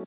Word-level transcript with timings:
Hey, 0.00 0.06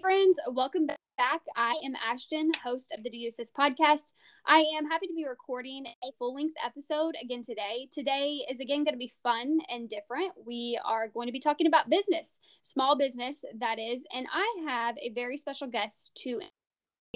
friends, 0.00 0.38
welcome 0.52 0.86
back. 0.86 1.40
I 1.56 1.74
am 1.84 1.94
Ashton, 2.08 2.52
host 2.62 2.94
of 2.96 3.02
the 3.02 3.10
You 3.12 3.28
podcast. 3.58 4.12
I 4.46 4.64
am 4.76 4.88
happy 4.88 5.08
to 5.08 5.12
be 5.12 5.26
recording 5.26 5.86
a 5.86 6.12
full 6.16 6.32
length 6.32 6.54
episode 6.64 7.16
again 7.20 7.42
today. 7.42 7.88
Today 7.90 8.44
is 8.48 8.60
again 8.60 8.84
going 8.84 8.94
to 8.94 8.98
be 8.98 9.12
fun 9.24 9.58
and 9.68 9.88
different. 9.88 10.32
We 10.46 10.78
are 10.84 11.08
going 11.08 11.26
to 11.26 11.32
be 11.32 11.40
talking 11.40 11.66
about 11.66 11.90
business, 11.90 12.38
small 12.62 12.96
business, 12.96 13.44
that 13.58 13.80
is. 13.80 14.06
And 14.14 14.28
I 14.32 14.64
have 14.68 14.96
a 14.98 15.10
very 15.12 15.36
special 15.36 15.66
guest 15.66 16.12
to 16.22 16.40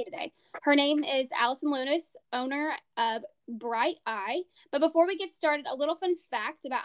today. 0.03 0.33
Her 0.63 0.75
name 0.75 1.05
is 1.05 1.31
Allison 1.39 1.71
Lunas, 1.71 2.17
owner 2.33 2.73
of 2.97 3.23
Bright 3.49 3.97
Eye. 4.07 4.43
But 4.73 4.81
before 4.81 5.07
we 5.07 5.17
get 5.17 5.31
started, 5.31 5.67
a 5.69 5.77
little 5.77 5.95
fun 5.95 6.17
fact 6.17 6.67
about 6.67 6.83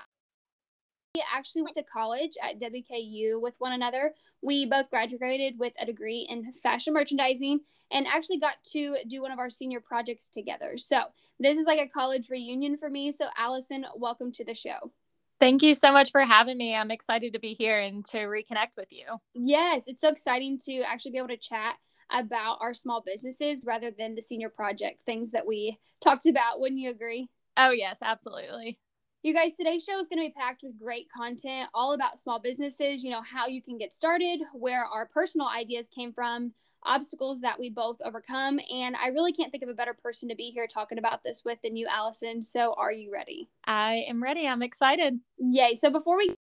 we 1.16 1.24
actually 1.36 1.64
went 1.64 1.74
to 1.74 1.84
college 1.84 2.38
at 2.44 2.60
WKU 2.60 3.42
with 3.42 3.56
one 3.58 3.74
another. 3.74 4.14
We 4.44 4.68
both 4.68 4.92
graduated 4.92 5.58
with 5.58 5.74
a 5.80 5.86
degree 5.86 6.28
in 6.30 6.52
fashion 6.54 6.94
merchandising 6.94 7.62
and 7.90 8.06
actually 8.06 8.38
got 8.38 8.64
to 8.74 8.98
do 9.08 9.24
one 9.24 9.32
of 9.32 9.40
our 9.40 9.50
senior 9.50 9.80
projects 9.80 10.30
together. 10.30 10.78
So, 10.78 11.06
this 11.40 11.58
is 11.58 11.66
like 11.66 11.80
a 11.80 11.88
college 11.88 12.30
reunion 12.30 12.78
for 12.78 12.92
me. 12.92 13.12
So, 13.12 13.28
Allison, 13.38 13.88
welcome 13.96 14.32
to 14.34 14.46
the 14.46 14.54
show. 14.54 14.92
Thank 15.40 15.64
you 15.64 15.74
so 15.74 15.92
much 15.92 16.12
for 16.12 16.22
having 16.22 16.58
me. 16.58 16.76
I'm 16.76 16.92
excited 16.92 17.34
to 17.34 17.40
be 17.40 17.54
here 17.54 17.80
and 17.80 18.06
to 18.08 18.18
reconnect 18.18 18.78
with 18.78 18.92
you. 18.92 19.06
Yes, 19.34 19.88
it's 19.88 20.02
so 20.02 20.10
exciting 20.10 20.60
to 20.66 20.82
actually 20.82 21.12
be 21.12 21.18
able 21.18 21.30
to 21.30 21.38
chat 21.38 21.78
about 22.12 22.58
our 22.62 22.74
small 22.74 23.02
businesses 23.06 23.64
rather 23.66 23.92
than 23.92 24.16
the 24.16 24.22
senior 24.22 24.50
project 24.50 25.04
things 25.04 25.32
that 25.32 25.48
we 25.48 25.80
talked 26.02 26.26
about. 26.26 26.60
Wouldn't 26.60 26.82
you 26.82 26.90
agree? 26.90 27.30
Oh, 27.58 27.72
yes, 27.72 28.00
absolutely. 28.02 28.80
You 29.22 29.34
guys, 29.34 29.58
today's 29.58 29.84
show 29.84 30.00
is 30.00 30.08
going 30.08 30.24
to 30.24 30.30
be 30.30 30.40
packed 30.40 30.62
with 30.64 30.80
great 30.80 31.08
content 31.12 31.70
all 31.74 31.92
about 31.92 32.18
small 32.18 32.40
businesses, 32.40 33.04
you 33.04 33.12
know, 33.12 33.22
how 33.22 33.48
you 33.48 33.62
can 33.62 33.78
get 33.78 33.94
started, 33.94 34.40
where 34.54 34.86
our 34.86 35.08
personal 35.08 35.48
ideas 35.48 35.90
came 35.90 36.14
from, 36.14 36.54
obstacles 36.84 37.42
that 37.42 37.60
we 37.60 37.70
both 37.70 37.98
overcome. 38.06 38.62
And 38.74 38.96
I 38.96 39.08
really 39.08 39.34
can't 39.34 39.52
think 39.52 39.64
of 39.64 39.68
a 39.68 39.74
better 39.74 39.94
person 39.94 40.30
to 40.30 40.36
be 40.36 40.52
here 40.52 40.68
talking 40.68 40.98
about 40.98 41.22
this 41.26 41.42
with 41.44 41.62
than 41.62 41.76
you, 41.76 41.88
Allison. 41.88 42.42
So, 42.42 42.74
are 42.78 42.94
you 42.94 43.12
ready? 43.12 43.50
I 43.66 44.06
am 44.08 44.24
ready. 44.24 44.48
I'm 44.48 44.62
excited. 44.62 45.20
Yay. 45.38 45.76
So, 45.76 45.90
before 45.90 46.16
we 46.16 46.34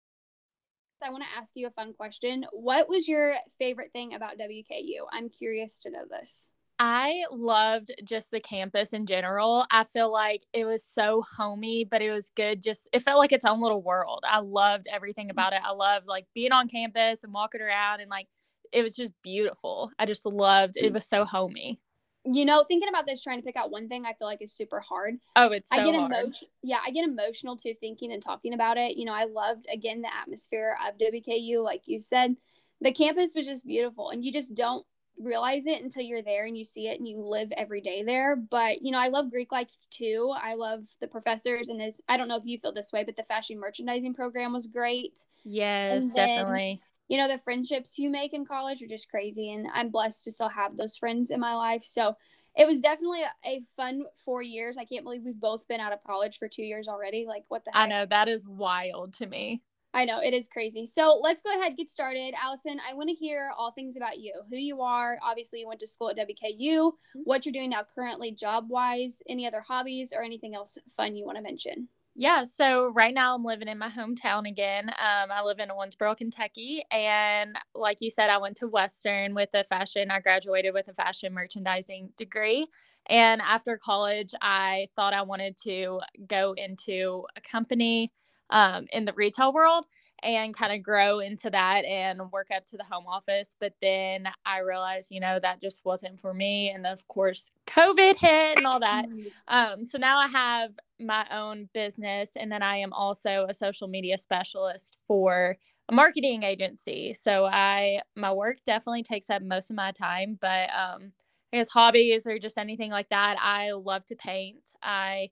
I 1.05 1.11
want 1.11 1.25
to 1.25 1.39
ask 1.39 1.53
you 1.55 1.67
a 1.67 1.71
fun 1.71 1.93
question. 1.95 2.47
What 2.53 2.89
was 2.89 3.09
your 3.09 3.35
favorite 3.59 3.93
thing 3.93 4.15
about 4.15 4.39
WKU? 4.39 5.07
I'm 5.13 5.29
curious 5.29 5.79
to 5.81 5.91
know 5.91 6.05
this. 6.09 6.49
I 6.79 7.25
loved 7.31 7.91
just 8.05 8.31
the 8.31 8.41
campus 8.41 8.93
in 8.93 9.07
general. 9.07 9.65
I 9.71 9.85
feel 9.85 10.13
like 10.13 10.43
it 10.53 10.67
was 10.67 10.85
so 10.85 11.25
homey, 11.37 11.85
but 11.85 12.03
it 12.03 12.11
was 12.11 12.31
good. 12.37 12.63
Just 12.63 12.89
it 12.93 13.01
felt 13.01 13.19
like 13.19 13.33
its 13.33 13.47
own 13.47 13.63
little 13.63 13.83
world. 13.83 14.25
I 14.29 14.41
loved 14.41 14.87
everything 14.93 15.31
about 15.31 15.55
it. 15.55 15.61
I 15.65 15.73
loved 15.73 16.07
like 16.07 16.27
being 16.35 16.53
on 16.53 16.69
campus 16.69 17.25
and 17.25 17.33
walking 17.33 17.63
around 17.63 18.01
and 18.01 18.11
like 18.11 18.27
it 18.73 18.83
was 18.83 18.95
just 18.95 19.13
beautiful. 19.23 19.91
I 19.99 20.05
just 20.05 20.27
loved 20.27 20.77
it 20.77 20.91
mm. 20.91 20.95
was 20.95 21.07
so 21.07 21.25
homey. 21.25 21.81
You 22.27 22.45
know, 22.45 22.65
thinking 22.67 22.89
about 22.89 23.07
this, 23.07 23.23
trying 23.23 23.39
to 23.39 23.45
pick 23.45 23.57
out 23.57 23.71
one 23.71 23.89
thing 23.89 24.05
I 24.05 24.15
feel 24.15 24.27
like 24.27 24.43
is 24.43 24.53
super 24.53 24.81
hard. 24.81 25.19
Oh, 25.37 25.49
it's 25.49 25.69
so 25.69 25.77
I 25.77 25.85
get 25.85 25.95
hard. 25.95 26.13
emotion. 26.13 26.49
Yeah, 26.63 26.81
I 26.85 26.91
get 26.91 27.09
emotional 27.09 27.57
too 27.57 27.75
thinking 27.81 28.13
and 28.13 28.23
talking 28.23 28.53
about 28.53 28.79
it. 28.79 28.97
You 28.97 29.05
know, 29.05 29.15
I 29.15 29.25
loved 29.25 29.67
again 29.73 30.03
the 30.03 30.15
atmosphere 30.15 30.77
of 30.87 30.99
WKU, 30.99 31.63
like 31.63 31.83
you 31.87 32.01
said. 32.01 32.37
The 32.81 32.93
campus 32.93 33.33
was 33.35 33.47
just 33.47 33.67
beautiful, 33.67 34.11
and 34.11 34.25
you 34.25 34.33
just 34.33 34.55
don't 34.55 34.85
realize 35.19 35.67
it 35.67 35.83
until 35.83 36.03
you're 36.03 36.23
there 36.23 36.47
and 36.47 36.57
you 36.57 36.65
see 36.65 36.89
it 36.89 36.99
and 36.99 37.09
you 37.09 37.19
live 37.21 37.53
every 37.57 37.81
day 37.81 38.03
there. 38.03 38.37
But 38.37 38.83
you 38.83 38.93
know, 38.93 38.99
I 38.99 39.09
love 39.09 39.31
Greek 39.31 39.53
life 39.53 39.71
too. 39.91 40.33
I 40.37 40.55
love 40.55 40.85
the 41.01 41.07
professors 41.07 41.69
and 41.69 41.81
this 41.81 42.01
I 42.09 42.17
don't 42.17 42.29
know 42.29 42.37
if 42.37 42.47
you 42.47 42.59
feel 42.59 42.73
this 42.73 42.93
way, 42.93 43.05
but 43.05 43.17
the 43.17 43.23
fashion 43.23 43.59
merchandising 43.59 44.15
program 44.15 44.53
was 44.53 44.67
great. 44.67 45.21
Yes, 45.45 46.05
then, 46.15 46.15
definitely. 46.15 46.83
You 47.09 47.19
know, 47.19 47.29
the 47.29 47.39
friendships 47.39 47.99
you 47.99 48.11
make 48.11 48.35
in 48.35 48.45
college 48.45 48.83
are 48.83 48.89
just 48.89 49.11
crazy 49.11 49.53
and 49.53 49.69
I'm 49.73 49.91
blessed 49.91 50.25
to 50.25 50.33
still 50.33 50.49
have 50.49 50.77
those 50.77 50.97
friends 50.97 51.31
in 51.31 51.41
my 51.41 51.55
life. 51.55 51.85
So 51.85 52.15
it 52.57 52.67
was 52.67 52.81
definitely 52.81 53.23
a, 53.23 53.31
a 53.45 53.61
fun 53.77 54.05
four 54.25 54.43
years. 54.43 54.77
I 54.77 54.85
can't 54.85 55.05
believe 55.05 55.23
we've 55.25 55.39
both 55.39 55.69
been 55.69 55.81
out 55.81 55.93
of 55.93 56.03
college 56.03 56.39
for 56.39 56.49
two 56.49 56.65
years 56.65 56.89
already. 56.89 57.27
Like 57.27 57.45
what 57.49 57.65
the 57.65 57.71
heck? 57.73 57.83
I 57.83 57.87
know 57.87 58.07
that 58.07 58.29
is 58.29 58.47
wild 58.47 59.15
to 59.15 59.27
me. 59.27 59.63
I 59.97 60.05
know 60.05 60.21
it 60.21 60.35
is 60.35 60.47
crazy. 60.47 60.85
So 60.85 61.19
let's 61.23 61.41
go 61.41 61.59
ahead 61.59 61.77
get 61.77 61.89
started. 61.89 62.35
Allison, 62.43 62.79
I 62.87 62.93
want 62.93 63.09
to 63.09 63.15
hear 63.15 63.51
all 63.57 63.73
things 63.73 63.97
about 63.97 64.19
you. 64.19 64.35
Who 64.51 64.57
you 64.57 64.83
are. 64.83 65.19
Obviously, 65.23 65.61
you 65.61 65.69
went 65.69 65.81
to 65.81 65.87
school 65.87 66.11
at 66.11 66.19
WKU. 66.19 66.59
Mm-hmm. 66.61 67.21
What 67.25 67.47
you're 67.47 67.53
doing 67.55 67.71
now 67.71 67.83
currently, 67.95 68.33
job 68.33 68.67
wise. 68.69 69.23
Any 69.27 69.47
other 69.47 69.63
hobbies 69.63 70.13
or 70.15 70.23
anything 70.23 70.55
else 70.55 70.77
fun 70.95 71.17
you 71.17 71.25
want 71.25 71.39
to 71.39 71.43
mention? 71.43 71.89
Yeah, 72.19 72.45
so 72.45 72.89
right 72.95 73.13
now 73.13 73.35
I'm 73.35 73.45
living 73.45 73.69
in 73.69 73.77
my 73.77 73.91
hometown 73.91 74.49
again. 74.49 74.89
Um, 74.89 75.31
I 75.31 75.43
live 75.43 75.59
in 75.59 75.69
Owensboro, 75.69 76.17
Kentucky, 76.17 76.83
and 76.91 77.57
like 77.75 77.99
you 78.01 78.09
said, 78.11 78.31
I 78.31 78.39
went 78.39 78.57
to 78.59 78.69
Western 78.69 79.35
with 79.35 79.51
a 79.53 79.65
fashion. 79.65 80.11
I 80.11 80.21
graduated 80.21 80.73
with 80.73 80.89
a 80.89 80.95
fashion 80.95 81.35
merchandising 81.35 82.11
degree, 82.17 82.69
and 83.11 83.43
after 83.43 83.77
college, 83.77 84.33
I 84.41 84.89
thought 84.97 85.13
I 85.13 85.23
wanted 85.23 85.59
to 85.65 86.01
go 86.27 86.55
into 86.57 87.27
a 87.37 87.41
company 87.43 88.13
um, 88.49 88.87
in 88.93 89.05
the 89.05 89.13
retail 89.13 89.53
world 89.53 89.85
and 90.23 90.57
kind 90.57 90.73
of 90.73 90.83
grow 90.83 91.21
into 91.21 91.51
that 91.51 91.85
and 91.85 92.33
work 92.33 92.49
up 92.55 92.65
to 92.67 92.77
the 92.77 92.85
home 92.85 93.07
office. 93.07 93.55
But 93.61 93.75
then 93.81 94.29
I 94.45 94.61
realized, 94.61 95.11
you 95.11 95.21
know, 95.21 95.39
that 95.41 95.61
just 95.61 95.85
wasn't 95.85 96.21
for 96.21 96.33
me. 96.33 96.71
And 96.71 96.87
of 96.87 97.07
course, 97.09 97.51
COVID 97.67 98.17
hit 98.17 98.57
and 98.57 98.67
all 98.67 98.81
that. 98.81 99.07
Um, 99.49 99.85
so 99.85 99.99
now 99.99 100.19
I 100.19 100.27
have 100.29 100.71
my 100.99 101.27
own 101.31 101.69
business. 101.75 102.31
And 102.37 102.51
then 102.51 102.63
I 102.63 102.79
am 102.79 102.93
also 102.93 103.47
a 103.49 103.55
social 103.55 103.89
media 103.89 104.17
specialist 104.19 104.99
for 105.07 105.57
a 105.89 105.95
marketing 105.95 106.43
agency. 106.43 107.13
So 107.15 107.45
I, 107.45 108.01
my 108.17 108.33
work 108.33 108.59
definitely 108.65 109.03
takes 109.03 109.31
up 109.31 109.43
most 109.43 109.71
of 109.71 109.77
my 109.77 109.93
time. 109.93 110.39
But 110.41 110.71
um, 110.71 111.13
I 111.53 111.59
guess 111.59 111.69
hobbies 111.69 112.27
or 112.27 112.39
just 112.39 112.59
anything 112.59 112.91
like 112.91 113.11
that, 113.11 113.37
I 113.41 113.73
love 113.73 114.05
to 114.07 114.17
paint. 114.17 114.73
I, 114.83 115.31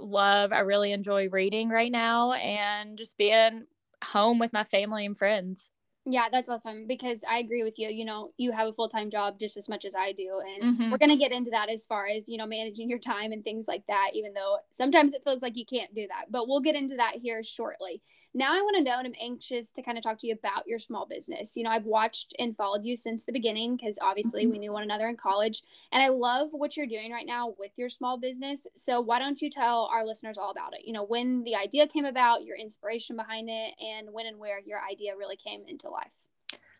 love, 0.00 0.52
I 0.52 0.58
really 0.58 0.90
enjoy 0.90 1.28
reading 1.28 1.68
right 1.68 1.92
now 1.92 2.32
and 2.32 2.98
just 2.98 3.16
being 3.16 3.64
home 4.04 4.38
with 4.38 4.52
my 4.52 4.64
family 4.64 5.04
and 5.04 5.16
friends. 5.16 5.70
Yeah, 6.06 6.28
that's 6.30 6.50
awesome 6.50 6.86
because 6.86 7.24
I 7.28 7.38
agree 7.38 7.62
with 7.62 7.78
you. 7.78 7.88
You 7.88 8.04
know, 8.04 8.32
you 8.36 8.52
have 8.52 8.68
a 8.68 8.74
full 8.74 8.90
time 8.90 9.08
job 9.08 9.40
just 9.40 9.56
as 9.56 9.70
much 9.70 9.86
as 9.86 9.94
I 9.94 10.12
do. 10.12 10.40
And 10.54 10.74
mm-hmm. 10.74 10.90
we're 10.90 10.98
going 10.98 11.10
to 11.10 11.16
get 11.16 11.32
into 11.32 11.50
that 11.52 11.70
as 11.70 11.86
far 11.86 12.06
as, 12.06 12.28
you 12.28 12.36
know, 12.36 12.46
managing 12.46 12.90
your 12.90 12.98
time 12.98 13.32
and 13.32 13.42
things 13.42 13.64
like 13.66 13.84
that, 13.88 14.10
even 14.12 14.34
though 14.34 14.58
sometimes 14.70 15.14
it 15.14 15.22
feels 15.24 15.40
like 15.40 15.56
you 15.56 15.64
can't 15.64 15.94
do 15.94 16.06
that. 16.08 16.26
But 16.30 16.46
we'll 16.46 16.60
get 16.60 16.76
into 16.76 16.96
that 16.96 17.16
here 17.22 17.42
shortly. 17.42 18.02
Now 18.36 18.52
I 18.52 18.60
want 18.62 18.76
to 18.76 18.82
know, 18.82 18.98
and 18.98 19.06
I'm 19.06 19.14
anxious 19.20 19.70
to 19.70 19.82
kind 19.82 19.96
of 19.96 20.02
talk 20.02 20.18
to 20.18 20.26
you 20.26 20.34
about 20.34 20.66
your 20.66 20.80
small 20.80 21.06
business. 21.06 21.56
You 21.56 21.62
know, 21.62 21.70
I've 21.70 21.84
watched 21.84 22.34
and 22.40 22.56
followed 22.56 22.84
you 22.84 22.96
since 22.96 23.24
the 23.24 23.32
beginning 23.32 23.76
because 23.76 23.96
obviously 24.02 24.42
mm-hmm. 24.42 24.52
we 24.52 24.58
knew 24.58 24.72
one 24.72 24.82
another 24.82 25.08
in 25.08 25.16
college. 25.16 25.62
And 25.92 26.02
I 26.02 26.08
love 26.08 26.48
what 26.50 26.76
you're 26.76 26.86
doing 26.86 27.12
right 27.12 27.26
now 27.26 27.54
with 27.58 27.70
your 27.76 27.88
small 27.88 28.18
business. 28.18 28.66
So 28.74 29.00
why 29.00 29.20
don't 29.20 29.40
you 29.40 29.50
tell 29.50 29.88
our 29.92 30.04
listeners 30.04 30.36
all 30.36 30.50
about 30.50 30.74
it? 30.74 30.84
You 30.84 30.92
know, 30.92 31.04
when 31.04 31.44
the 31.44 31.54
idea 31.54 31.86
came 31.86 32.04
about, 32.04 32.44
your 32.44 32.56
inspiration 32.56 33.14
behind 33.14 33.48
it, 33.48 33.74
and 33.80 34.12
when 34.12 34.26
and 34.26 34.38
where 34.40 34.58
your 34.58 34.80
idea 34.82 35.16
really 35.16 35.36
came 35.36 35.62
into 35.68 35.88
life. 35.88 36.12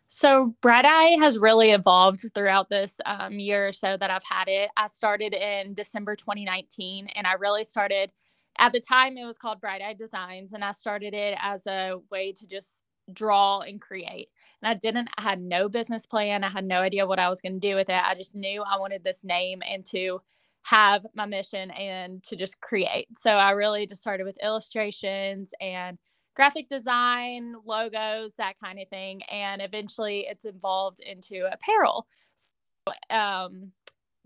So, 0.07 0.53
Bright 0.61 0.85
Eye 0.85 1.17
has 1.19 1.39
really 1.39 1.71
evolved 1.71 2.25
throughout 2.35 2.69
this 2.69 3.01
um, 3.05 3.39
year 3.39 3.69
or 3.69 3.73
so 3.73 3.97
that 3.97 4.11
I've 4.11 4.23
had 4.23 4.47
it. 4.47 4.69
I 4.77 4.85
started 4.85 5.33
in 5.33 5.73
December 5.73 6.15
2019, 6.15 7.07
and 7.15 7.25
I 7.25 7.33
really 7.33 7.63
started 7.63 8.11
at 8.59 8.73
the 8.73 8.79
time 8.79 9.17
it 9.17 9.25
was 9.25 9.37
called 9.37 9.61
Bright 9.61 9.81
Eye 9.81 9.93
Designs, 9.93 10.53
and 10.53 10.63
I 10.63 10.71
started 10.71 11.13
it 11.13 11.37
as 11.41 11.67
a 11.67 11.95
way 12.09 12.31
to 12.33 12.47
just 12.47 12.83
draw 13.13 13.59
and 13.59 13.79
create. 13.81 14.29
And 14.61 14.69
I 14.69 14.73
didn't, 14.73 15.09
I 15.17 15.21
had 15.21 15.41
no 15.41 15.69
business 15.69 16.07
plan. 16.07 16.43
I 16.43 16.49
had 16.49 16.65
no 16.65 16.79
idea 16.79 17.05
what 17.05 17.19
I 17.19 17.29
was 17.29 17.41
going 17.41 17.59
to 17.59 17.67
do 17.67 17.75
with 17.75 17.89
it. 17.89 18.01
I 18.03 18.15
just 18.15 18.35
knew 18.35 18.63
I 18.63 18.79
wanted 18.79 19.03
this 19.03 19.23
name 19.23 19.61
and 19.67 19.85
to 19.87 20.21
have 20.63 21.05
my 21.13 21.25
mission 21.25 21.69
and 21.71 22.23
to 22.23 22.35
just 22.35 22.59
create. 22.61 23.07
So 23.17 23.29
I 23.29 23.51
really 23.51 23.85
just 23.85 24.01
started 24.01 24.23
with 24.23 24.37
illustrations 24.43 25.53
and 25.61 25.99
graphic 26.35 26.67
design, 26.67 27.53
logos, 27.65 28.33
that 28.37 28.59
kind 28.59 28.79
of 28.79 28.87
thing. 28.89 29.21
And 29.23 29.61
eventually 29.61 30.25
it's 30.27 30.45
evolved 30.45 30.99
into 31.01 31.47
apparel. 31.51 32.07
So, 32.35 32.93
um, 33.15 33.71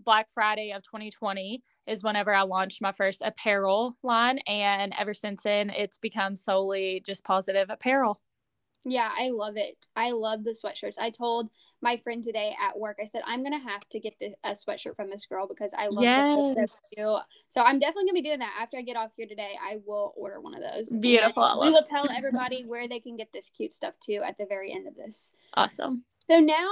Black 0.02 0.30
Friday 0.30 0.72
of 0.72 0.82
2020 0.82 1.62
is 1.90 2.04
whenever 2.04 2.32
I 2.32 2.42
launched 2.42 2.80
my 2.80 2.92
first 2.92 3.20
apparel 3.22 3.96
line. 4.02 4.38
And 4.46 4.94
ever 4.98 5.12
since 5.12 5.42
then, 5.42 5.70
it's 5.70 5.98
become 5.98 6.36
solely 6.36 7.02
just 7.04 7.24
positive 7.24 7.68
apparel. 7.68 8.20
Yeah, 8.84 9.10
I 9.14 9.30
love 9.30 9.56
it. 9.56 9.88
I 9.94 10.12
love 10.12 10.44
the 10.44 10.52
sweatshirts. 10.52 10.98
I 10.98 11.10
told 11.10 11.50
my 11.82 11.98
friend 11.98 12.22
today 12.24 12.54
at 12.60 12.78
work, 12.78 12.98
I 13.00 13.04
said, 13.04 13.22
I'm 13.26 13.42
going 13.42 13.58
to 13.58 13.68
have 13.68 13.86
to 13.90 14.00
get 14.00 14.14
the, 14.20 14.32
a 14.44 14.52
sweatshirt 14.52 14.96
from 14.96 15.10
this 15.10 15.26
girl 15.26 15.46
because 15.46 15.72
I 15.76 15.88
love 15.88 16.04
yes. 16.04 16.80
So 16.94 17.62
I'm 17.62 17.78
definitely 17.78 18.04
going 18.04 18.16
to 18.16 18.22
be 18.22 18.28
doing 18.28 18.38
that. 18.38 18.56
After 18.58 18.78
I 18.78 18.82
get 18.82 18.96
off 18.96 19.10
here 19.16 19.26
today, 19.26 19.52
I 19.62 19.78
will 19.84 20.14
order 20.16 20.40
one 20.40 20.54
of 20.54 20.62
those. 20.62 20.96
Beautiful. 20.96 21.58
We 21.60 21.70
will 21.70 21.84
tell 21.84 22.10
everybody 22.16 22.64
where 22.64 22.88
they 22.88 23.00
can 23.00 23.16
get 23.16 23.32
this 23.32 23.50
cute 23.50 23.72
stuff 23.72 23.94
too 24.00 24.22
at 24.24 24.38
the 24.38 24.46
very 24.46 24.72
end 24.72 24.86
of 24.86 24.94
this. 24.94 25.32
Awesome. 25.54 26.04
So 26.28 26.38
now 26.38 26.70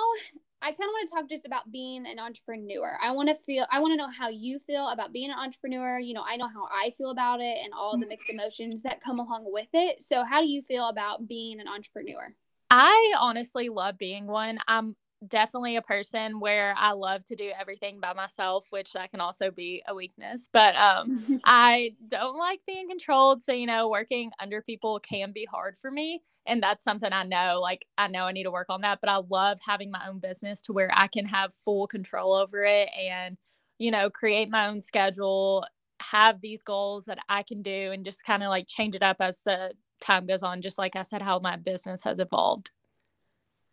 I 0.61 0.73
kind 0.73 0.89
of 0.89 0.93
want 0.93 1.09
to 1.09 1.15
talk 1.15 1.29
just 1.29 1.47
about 1.47 1.71
being 1.71 2.05
an 2.07 2.19
entrepreneur. 2.19 2.99
I 3.03 3.13
want 3.13 3.29
to 3.29 3.35
feel, 3.35 3.65
I 3.71 3.81
want 3.81 3.93
to 3.93 3.97
know 3.97 4.11
how 4.11 4.29
you 4.29 4.59
feel 4.59 4.89
about 4.89 5.13
being 5.13 5.31
an 5.31 5.39
entrepreneur. 5.39 5.99
You 5.99 6.15
know, 6.15 6.25
I 6.27 6.37
know 6.37 6.49
how 6.49 6.67
I 6.73 6.91
feel 6.91 7.11
about 7.11 7.41
it 7.41 7.59
and 7.63 7.73
all 7.73 7.97
the 7.97 8.07
mixed 8.07 8.29
emotions 8.29 8.83
that 8.83 9.01
come 9.01 9.21
along 9.21 9.45
with 9.53 9.69
it. 9.73 10.03
So, 10.03 10.25
how 10.25 10.41
do 10.41 10.49
you 10.49 10.63
feel 10.63 10.89
about 10.89 11.29
being 11.29 11.61
an 11.61 11.69
entrepreneur? 11.69 12.35
I 12.71 13.15
honestly 13.19 13.69
love 13.69 13.99
being 13.99 14.27
one. 14.27 14.59
I'm 14.67 14.97
definitely 15.27 15.77
a 15.77 15.83
person 15.83 16.41
where 16.41 16.75
I 16.77 16.93
love 16.93 17.25
to 17.27 17.37
do 17.37 17.51
everything 17.59 18.01
by 18.01 18.13
myself, 18.13 18.69
which 18.71 18.93
that 18.93 19.11
can 19.11 19.21
also 19.21 19.51
be 19.51 19.83
a 19.87 19.95
weakness. 19.95 20.49
But 20.53 20.77
um, 20.77 21.41
I 21.45 21.95
don't 22.07 22.39
like 22.39 22.61
being 22.67 22.89
controlled. 22.89 23.43
So, 23.43 23.53
you 23.53 23.67
know, 23.67 23.89
working 23.89 24.31
under 24.41 24.63
people 24.63 25.01
can 25.01 25.33
be 25.33 25.47
hard 25.51 25.77
for 25.77 25.91
me. 25.91 26.23
And 26.47 26.63
that's 26.63 26.85
something 26.85 27.13
I 27.13 27.25
know, 27.25 27.59
like, 27.61 27.87
I 27.99 28.09
know 28.09 28.25
I 28.25 28.33
need 28.33 28.45
to 28.45 28.51
work 28.51 28.69
on 28.71 28.81
that. 28.83 29.01
But 29.01 29.11
I 29.11 29.21
love 29.29 29.59
having 29.67 29.91
my 29.91 30.09
own 30.09 30.19
business 30.19 30.63
to 30.63 30.73
where 30.73 30.91
I 30.95 31.07
can 31.09 31.27
have 31.27 31.53
full 31.53 31.87
control 31.87 32.33
over 32.33 32.63
it 32.63 32.89
and, 32.99 33.37
you 33.79 33.91
know, 33.91 34.09
create 34.09 34.49
my 34.49 34.69
own 34.69 34.81
schedule, 34.81 35.67
have 36.01 36.41
these 36.41 36.63
goals 36.63 37.05
that 37.05 37.19
I 37.29 37.43
can 37.43 37.63
do, 37.63 37.91
and 37.93 38.05
just 38.05 38.25
kind 38.25 38.43
of 38.43 38.49
like 38.49 38.67
change 38.67 38.95
it 38.95 39.03
up 39.03 39.17
as 39.21 39.43
the 39.43 39.73
time 40.01 40.27
goes 40.27 40.43
on. 40.43 40.63
Just 40.63 40.79
like 40.79 40.97
I 40.97 41.03
said, 41.03 41.21
how 41.23 41.39
my 41.39 41.57
business 41.57 42.05
has 42.05 42.19
evolved. 42.19 42.71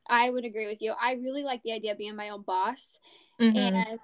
I 0.08 0.30
would 0.30 0.46
agree 0.46 0.68
with 0.68 0.82
you. 0.82 0.94
I 1.02 1.14
really 1.14 1.44
like 1.44 1.64
the 1.64 1.74
idea 1.74 1.92
of 1.92 1.98
being 1.98 2.16
my 2.16 2.30
own 2.30 2.42
boss. 2.42 3.00
Mm-hmm. 3.40 3.58
And 3.58 4.00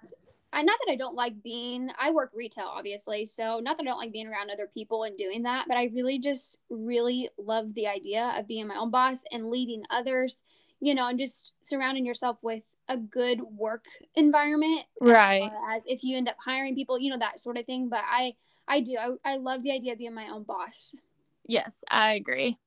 I 0.53 0.61
not 0.63 0.77
that 0.85 0.91
I 0.91 0.95
don't 0.95 1.15
like 1.15 1.41
being 1.41 1.89
I 1.97 2.11
work 2.11 2.31
retail 2.35 2.65
obviously, 2.67 3.25
so 3.25 3.59
not 3.59 3.77
that 3.77 3.83
I 3.83 3.89
don't 3.89 3.97
like 3.97 4.11
being 4.11 4.27
around 4.27 4.51
other 4.51 4.69
people 4.73 5.03
and 5.03 5.17
doing 5.17 5.43
that, 5.43 5.65
but 5.67 5.77
I 5.77 5.89
really 5.93 6.19
just 6.19 6.59
really 6.69 7.29
love 7.37 7.73
the 7.73 7.87
idea 7.87 8.33
of 8.37 8.47
being 8.47 8.67
my 8.67 8.75
own 8.75 8.91
boss 8.91 9.23
and 9.31 9.49
leading 9.49 9.83
others, 9.89 10.41
you 10.81 10.93
know, 10.93 11.07
and 11.07 11.17
just 11.17 11.53
surrounding 11.61 12.05
yourself 12.05 12.37
with 12.41 12.63
a 12.89 12.97
good 12.97 13.41
work 13.41 13.85
environment 14.15 14.83
right 14.99 15.43
as, 15.69 15.83
as 15.83 15.85
if 15.87 16.03
you 16.03 16.17
end 16.17 16.27
up 16.27 16.35
hiring 16.43 16.75
people, 16.75 16.99
you 16.99 17.09
know, 17.09 17.19
that 17.19 17.39
sort 17.39 17.57
of 17.57 17.65
thing, 17.65 17.87
but 17.87 18.03
I 18.05 18.35
I 18.67 18.81
do. 18.81 18.97
I, 18.97 19.33
I 19.33 19.37
love 19.37 19.63
the 19.63 19.71
idea 19.71 19.93
of 19.93 19.99
being 19.99 20.13
my 20.13 20.27
own 20.27 20.43
boss. 20.43 20.95
Yes, 21.45 21.83
I 21.89 22.13
agree. 22.13 22.57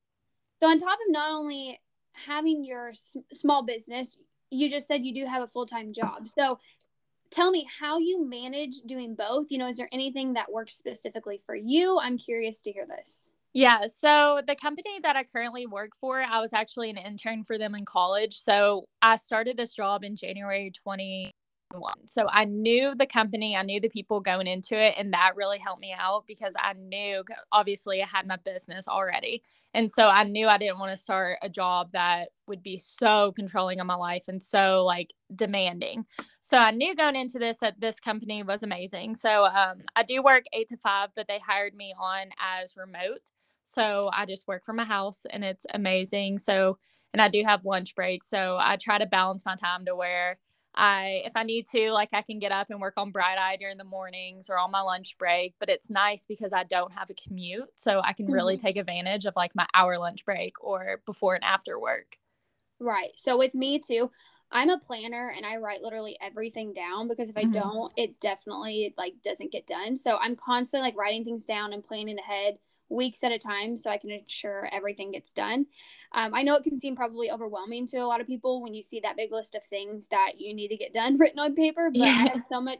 So 0.61 0.69
on 0.69 0.79
top 0.79 0.99
of 0.99 1.11
not 1.11 1.31
only 1.31 1.79
having 2.27 2.63
your 2.63 2.93
small 3.31 3.63
business, 3.63 4.17
you 4.49 4.69
just 4.69 4.87
said 4.87 5.05
you 5.05 5.13
do 5.13 5.25
have 5.25 5.41
a 5.41 5.47
full 5.47 5.65
time 5.65 5.93
job. 5.93 6.27
So 6.27 6.59
tell 7.31 7.51
me 7.51 7.67
how 7.79 7.97
you 7.97 8.25
manage 8.27 8.81
doing 8.85 9.15
both. 9.15 9.47
You 9.49 9.57
know, 9.57 9.67
is 9.67 9.77
there 9.77 9.89
anything 9.91 10.33
that 10.33 10.51
works 10.51 10.75
specifically 10.75 11.39
for 11.45 11.55
you? 11.55 11.99
I'm 11.99 12.17
curious 12.17 12.61
to 12.61 12.71
hear 12.71 12.85
this. 12.85 13.29
Yeah. 13.53 13.83
So 13.87 14.41
the 14.45 14.55
company 14.55 14.99
that 15.03 15.15
I 15.15 15.23
currently 15.23 15.65
work 15.65 15.91
for, 15.99 16.21
I 16.21 16.41
was 16.41 16.51
actually 16.51 16.89
an 16.89 16.97
intern 16.97 17.45
for 17.45 17.57
them 17.57 17.73
in 17.73 17.85
college. 17.85 18.35
So 18.37 18.83
I 19.01 19.15
started 19.15 19.55
this 19.55 19.73
job 19.73 20.03
in 20.03 20.17
January 20.17 20.71
20 20.83 21.31
one. 21.79 22.07
So 22.07 22.27
I 22.29 22.45
knew 22.45 22.95
the 22.95 23.05
company, 23.05 23.55
I 23.55 23.63
knew 23.63 23.79
the 23.79 23.89
people 23.89 24.21
going 24.21 24.47
into 24.47 24.79
it, 24.79 24.95
and 24.97 25.13
that 25.13 25.35
really 25.35 25.59
helped 25.59 25.81
me 25.81 25.93
out 25.97 26.25
because 26.27 26.53
I 26.57 26.73
knew 26.73 27.23
obviously 27.51 28.01
I 28.01 28.07
had 28.07 28.27
my 28.27 28.37
business 28.37 28.87
already. 28.87 29.43
And 29.75 29.91
so 29.91 30.07
I 30.07 30.23
knew 30.23 30.47
I 30.47 30.57
didn't 30.57 30.79
want 30.79 30.91
to 30.91 30.97
start 30.97 31.37
a 31.41 31.49
job 31.49 31.91
that 31.91 32.29
would 32.47 32.63
be 32.63 32.77
so 32.77 33.33
controlling 33.33 33.81
of 33.81 33.87
my 33.87 33.95
life 33.95 34.23
and 34.29 34.41
so 34.41 34.85
like 34.85 35.13
demanding. 35.35 36.05
So 36.39 36.57
I 36.57 36.71
knew 36.71 36.95
going 36.95 37.17
into 37.17 37.39
this 37.39 37.57
that 37.57 37.81
this 37.81 37.99
company 37.99 38.41
was 38.41 38.63
amazing. 38.63 39.15
So 39.15 39.43
um, 39.43 39.81
I 39.93 40.03
do 40.03 40.23
work 40.23 40.45
eight 40.53 40.69
to 40.69 40.77
five, 40.77 41.09
but 41.13 41.27
they 41.27 41.39
hired 41.39 41.75
me 41.75 41.93
on 41.99 42.29
as 42.39 42.77
remote. 42.77 43.31
So 43.65 44.09
I 44.13 44.25
just 44.25 44.47
work 44.47 44.63
from 44.63 44.77
my 44.77 44.85
house 44.85 45.25
and 45.29 45.43
it's 45.43 45.65
amazing. 45.73 46.39
So, 46.39 46.77
and 47.13 47.21
I 47.21 47.27
do 47.27 47.43
have 47.45 47.65
lunch 47.65 47.95
breaks. 47.95 48.29
So 48.29 48.57
I 48.57 48.77
try 48.77 48.97
to 48.97 49.05
balance 49.05 49.43
my 49.45 49.57
time 49.57 49.85
to 49.85 49.95
where 49.95 50.37
I 50.75 51.21
if 51.25 51.33
I 51.35 51.43
need 51.43 51.67
to, 51.67 51.91
like 51.91 52.09
I 52.13 52.21
can 52.21 52.39
get 52.39 52.51
up 52.51 52.69
and 52.69 52.79
work 52.79 52.95
on 52.97 53.11
bright 53.11 53.37
eye 53.37 53.57
during 53.57 53.77
the 53.77 53.83
mornings 53.83 54.49
or 54.49 54.57
on 54.57 54.71
my 54.71 54.81
lunch 54.81 55.17
break. 55.17 55.55
But 55.59 55.69
it's 55.69 55.89
nice 55.89 56.25
because 56.25 56.53
I 56.53 56.63
don't 56.63 56.93
have 56.93 57.09
a 57.09 57.13
commute. 57.13 57.69
So 57.75 58.01
I 58.03 58.13
can 58.13 58.27
really 58.27 58.55
mm-hmm. 58.55 58.65
take 58.65 58.77
advantage 58.77 59.25
of 59.25 59.33
like 59.35 59.55
my 59.55 59.67
hour 59.73 59.97
lunch 59.97 60.25
break 60.25 60.61
or 60.61 61.01
before 61.05 61.35
and 61.35 61.43
after 61.43 61.79
work. 61.79 62.17
Right. 62.79 63.11
So 63.15 63.37
with 63.37 63.53
me 63.53 63.79
too, 63.79 64.11
I'm 64.51 64.69
a 64.69 64.79
planner 64.79 65.33
and 65.35 65.45
I 65.45 65.57
write 65.57 65.81
literally 65.81 66.17
everything 66.21 66.73
down 66.73 67.07
because 67.07 67.29
if 67.29 67.37
I 67.37 67.43
mm-hmm. 67.43 67.51
don't, 67.51 67.93
it 67.97 68.19
definitely 68.19 68.93
like 68.97 69.13
doesn't 69.23 69.51
get 69.51 69.67
done. 69.67 69.97
So 69.97 70.17
I'm 70.17 70.35
constantly 70.35 70.87
like 70.87 70.97
writing 70.97 71.23
things 71.23 71.45
down 71.45 71.73
and 71.73 71.83
planning 71.83 72.19
ahead 72.19 72.57
weeks 72.89 73.23
at 73.23 73.31
a 73.31 73.39
time 73.39 73.77
so 73.77 73.89
I 73.89 73.97
can 73.97 74.11
ensure 74.11 74.69
everything 74.71 75.11
gets 75.11 75.33
done. 75.33 75.65
Um, 76.13 76.33
I 76.33 76.43
know 76.43 76.55
it 76.55 76.63
can 76.63 76.77
seem 76.77 76.95
probably 76.95 77.31
overwhelming 77.31 77.87
to 77.87 77.97
a 77.97 78.05
lot 78.05 78.21
of 78.21 78.27
people 78.27 78.61
when 78.61 78.73
you 78.73 78.83
see 78.83 78.99
that 79.01 79.17
big 79.17 79.31
list 79.31 79.55
of 79.55 79.63
things 79.63 80.07
that 80.07 80.33
you 80.37 80.53
need 80.53 80.69
to 80.69 80.77
get 80.77 80.93
done 80.93 81.17
written 81.19 81.39
on 81.39 81.55
paper, 81.55 81.89
but 81.91 81.99
yeah. 81.99 82.05
I 82.05 82.29
have 82.29 82.43
so 82.51 82.61
much 82.61 82.79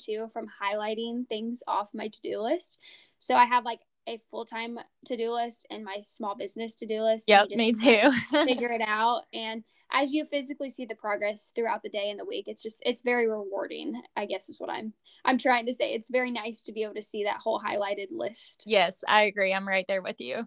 too 0.00 0.28
from 0.32 0.46
highlighting 0.62 1.26
things 1.28 1.62
off 1.66 1.90
my 1.94 2.08
to 2.08 2.20
do 2.22 2.40
list. 2.40 2.78
So 3.20 3.34
I 3.34 3.44
have 3.46 3.64
like 3.64 3.80
a 4.06 4.18
full 4.30 4.44
time 4.44 4.78
to 5.06 5.16
do 5.16 5.32
list 5.32 5.66
and 5.70 5.84
my 5.84 5.98
small 6.00 6.36
business 6.36 6.74
to 6.76 6.86
do 6.86 7.02
list. 7.02 7.24
Yep, 7.28 7.50
me 7.50 7.72
too. 7.72 8.10
figure 8.44 8.70
it 8.70 8.82
out. 8.82 9.22
And 9.32 9.64
as 9.92 10.12
you 10.12 10.24
physically 10.26 10.70
see 10.70 10.86
the 10.86 10.94
progress 10.94 11.52
throughout 11.54 11.82
the 11.82 11.88
day 11.88 12.10
and 12.10 12.18
the 12.18 12.24
week, 12.24 12.44
it's 12.48 12.62
just 12.62 12.82
it's 12.84 13.02
very 13.02 13.28
rewarding, 13.28 14.00
I 14.16 14.26
guess 14.26 14.48
is 14.48 14.58
what 14.58 14.70
I'm 14.70 14.92
I'm 15.24 15.38
trying 15.38 15.66
to 15.66 15.72
say. 15.72 15.92
It's 15.92 16.10
very 16.10 16.30
nice 16.30 16.62
to 16.62 16.72
be 16.72 16.82
able 16.82 16.94
to 16.94 17.02
see 17.02 17.24
that 17.24 17.40
whole 17.42 17.60
highlighted 17.60 18.08
list. 18.10 18.64
Yes, 18.66 19.02
I 19.06 19.22
agree. 19.22 19.54
I'm 19.54 19.68
right 19.68 19.86
there 19.88 20.02
with 20.02 20.20
you. 20.20 20.46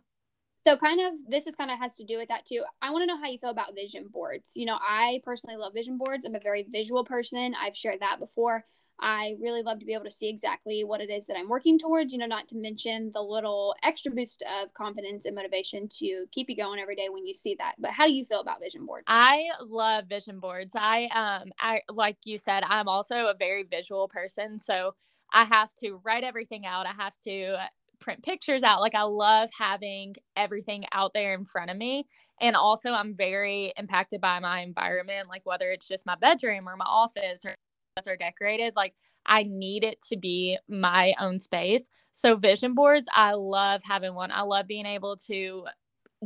So 0.67 0.75
kind 0.75 0.99
of 0.99 1.13
this 1.29 1.47
is 1.47 1.55
kind 1.55 1.71
of 1.71 1.79
has 1.79 1.95
to 1.95 2.03
do 2.03 2.17
with 2.17 2.27
that 2.27 2.45
too. 2.45 2.61
I 2.81 2.91
want 2.91 3.03
to 3.03 3.07
know 3.07 3.17
how 3.17 3.29
you 3.29 3.37
feel 3.37 3.51
about 3.51 3.73
vision 3.73 4.07
boards. 4.11 4.51
You 4.55 4.65
know, 4.65 4.77
I 4.81 5.21
personally 5.23 5.55
love 5.55 5.73
vision 5.73 5.97
boards. 5.97 6.25
I'm 6.25 6.35
a 6.35 6.41
very 6.41 6.67
visual 6.69 7.05
person. 7.05 7.55
I've 7.55 7.77
shared 7.77 8.01
that 8.01 8.19
before. 8.19 8.65
I 8.99 9.35
really 9.39 9.61
love 9.61 9.79
to 9.79 9.85
be 9.85 9.93
able 9.93 10.05
to 10.05 10.11
see 10.11 10.29
exactly 10.29 10.83
what 10.83 11.01
it 11.01 11.09
is 11.09 11.27
that 11.27 11.37
I'm 11.37 11.49
working 11.49 11.77
towards, 11.77 12.11
you 12.13 12.19
know, 12.19 12.25
not 12.25 12.47
to 12.49 12.57
mention 12.57 13.11
the 13.13 13.21
little 13.21 13.75
extra 13.83 14.11
boost 14.11 14.43
of 14.61 14.73
confidence 14.73 15.25
and 15.25 15.35
motivation 15.35 15.87
to 15.99 16.25
keep 16.31 16.49
you 16.49 16.55
going 16.55 16.79
every 16.79 16.95
day 16.95 17.09
when 17.09 17.25
you 17.25 17.33
see 17.33 17.55
that. 17.59 17.75
But 17.79 17.91
how 17.91 18.07
do 18.07 18.13
you 18.13 18.25
feel 18.25 18.39
about 18.39 18.59
vision 18.59 18.85
boards? 18.85 19.05
I 19.07 19.45
love 19.61 20.05
vision 20.07 20.39
boards. 20.39 20.75
I 20.75 21.05
um 21.13 21.51
I 21.59 21.81
like 21.89 22.17
you 22.25 22.37
said, 22.37 22.63
I'm 22.65 22.87
also 22.87 23.27
a 23.27 23.35
very 23.37 23.63
visual 23.63 24.07
person, 24.07 24.59
so 24.59 24.95
I 25.31 25.43
have 25.45 25.73
to 25.75 25.99
write 26.03 26.23
everything 26.23 26.65
out. 26.65 26.87
I 26.87 26.93
have 26.93 27.17
to 27.25 27.57
print 27.99 28.23
pictures 28.23 28.63
out. 28.63 28.81
Like 28.81 28.95
I 28.95 29.03
love 29.03 29.49
having 29.57 30.15
everything 30.35 30.85
out 30.91 31.13
there 31.13 31.33
in 31.33 31.45
front 31.45 31.71
of 31.71 31.77
me. 31.77 32.07
And 32.39 32.55
also 32.55 32.91
I'm 32.91 33.15
very 33.15 33.73
impacted 33.77 34.21
by 34.21 34.39
my 34.39 34.61
environment, 34.61 35.29
like 35.29 35.41
whether 35.45 35.71
it's 35.71 35.87
just 35.87 36.05
my 36.05 36.15
bedroom 36.15 36.69
or 36.69 36.75
my 36.75 36.85
office 36.85 37.43
or 37.45 37.55
are 38.05 38.17
decorated, 38.17 38.75
like 38.75 38.93
I 39.25 39.43
need 39.43 39.83
it 39.83 40.01
to 40.09 40.17
be 40.17 40.57
my 40.67 41.15
own 41.19 41.39
space. 41.39 41.89
So 42.11 42.35
vision 42.35 42.75
boards, 42.75 43.05
I 43.13 43.33
love 43.33 43.81
having 43.83 44.13
one. 44.13 44.31
I 44.31 44.41
love 44.41 44.67
being 44.67 44.85
able 44.85 45.17
to 45.27 45.65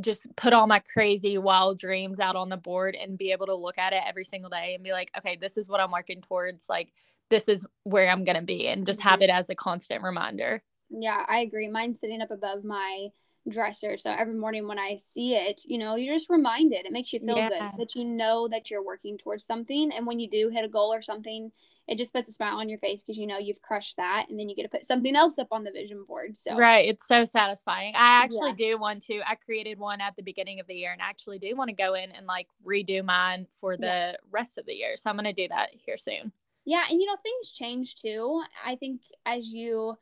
just 0.00 0.34
put 0.36 0.52
all 0.52 0.66
my 0.66 0.80
crazy 0.92 1.36
wild 1.36 1.78
dreams 1.78 2.18
out 2.18 2.36
on 2.36 2.48
the 2.48 2.56
board 2.56 2.96
and 2.96 3.18
be 3.18 3.32
able 3.32 3.46
to 3.46 3.54
look 3.54 3.78
at 3.78 3.92
it 3.92 4.02
every 4.06 4.24
single 4.24 4.50
day 4.50 4.74
and 4.74 4.82
be 4.82 4.92
like, 4.92 5.10
okay, 5.16 5.36
this 5.36 5.56
is 5.56 5.68
what 5.68 5.80
I'm 5.80 5.90
working 5.90 6.22
towards. 6.22 6.68
Like 6.68 6.92
this 7.28 7.48
is 7.48 7.66
where 7.84 8.08
I'm 8.08 8.24
going 8.24 8.36
to 8.36 8.42
be 8.42 8.68
and 8.68 8.86
just 8.86 9.00
have 9.02 9.14
mm-hmm. 9.14 9.24
it 9.24 9.30
as 9.30 9.50
a 9.50 9.54
constant 9.54 10.02
reminder. 10.02 10.62
Yeah, 10.90 11.24
I 11.28 11.40
agree. 11.40 11.68
Mine's 11.68 12.00
sitting 12.00 12.22
up 12.22 12.30
above 12.30 12.64
my 12.64 13.08
dresser. 13.48 13.96
So 13.96 14.10
every 14.10 14.34
morning 14.34 14.68
when 14.68 14.78
I 14.78 14.96
see 14.96 15.34
it, 15.34 15.62
you 15.66 15.78
know, 15.78 15.96
you're 15.96 16.14
just 16.14 16.30
reminded. 16.30 16.86
It 16.86 16.92
makes 16.92 17.12
you 17.12 17.20
feel 17.20 17.36
yeah. 17.36 17.48
good 17.48 17.78
that 17.78 17.94
you 17.94 18.04
know 18.04 18.48
that 18.48 18.70
you're 18.70 18.84
working 18.84 19.18
towards 19.18 19.44
something. 19.44 19.90
And 19.92 20.06
when 20.06 20.20
you 20.20 20.28
do 20.28 20.48
hit 20.48 20.64
a 20.64 20.68
goal 20.68 20.92
or 20.92 21.02
something, 21.02 21.50
it 21.88 21.98
just 21.98 22.12
puts 22.12 22.28
a 22.28 22.32
smile 22.32 22.58
on 22.58 22.68
your 22.68 22.78
face 22.78 23.02
because 23.02 23.18
you 23.18 23.26
know 23.26 23.38
you've 23.38 23.60
crushed 23.60 23.96
that 23.96 24.26
and 24.28 24.38
then 24.38 24.48
you 24.48 24.54
get 24.54 24.62
to 24.62 24.68
put 24.68 24.84
something 24.84 25.16
else 25.16 25.38
up 25.38 25.48
on 25.50 25.64
the 25.64 25.72
vision 25.72 26.04
board. 26.06 26.36
So 26.36 26.56
Right. 26.56 26.88
It's 26.88 27.06
so 27.06 27.24
satisfying. 27.24 27.94
I 27.96 28.22
actually 28.22 28.50
yeah. 28.50 28.70
do 28.74 28.78
want 28.78 29.02
to 29.06 29.20
I 29.26 29.34
created 29.34 29.78
one 29.78 30.00
at 30.00 30.14
the 30.14 30.22
beginning 30.22 30.60
of 30.60 30.66
the 30.68 30.74
year 30.74 30.92
and 30.92 31.02
I 31.02 31.08
actually 31.08 31.40
do 31.40 31.56
want 31.56 31.68
to 31.68 31.74
go 31.74 31.94
in 31.94 32.12
and 32.12 32.26
like 32.26 32.46
redo 32.64 33.04
mine 33.04 33.46
for 33.50 33.76
the 33.76 33.86
yeah. 33.86 34.16
rest 34.30 34.58
of 34.58 34.66
the 34.66 34.74
year. 34.74 34.96
So 34.96 35.10
I'm 35.10 35.16
gonna 35.16 35.32
do 35.32 35.48
that 35.48 35.70
here 35.74 35.96
soon. 35.96 36.32
Yeah, 36.64 36.84
and 36.88 37.00
you 37.00 37.06
know, 37.06 37.16
things 37.22 37.52
change 37.52 37.96
too. 37.96 38.40
I 38.64 38.76
think 38.76 39.00
as 39.26 39.52
you 39.52 39.96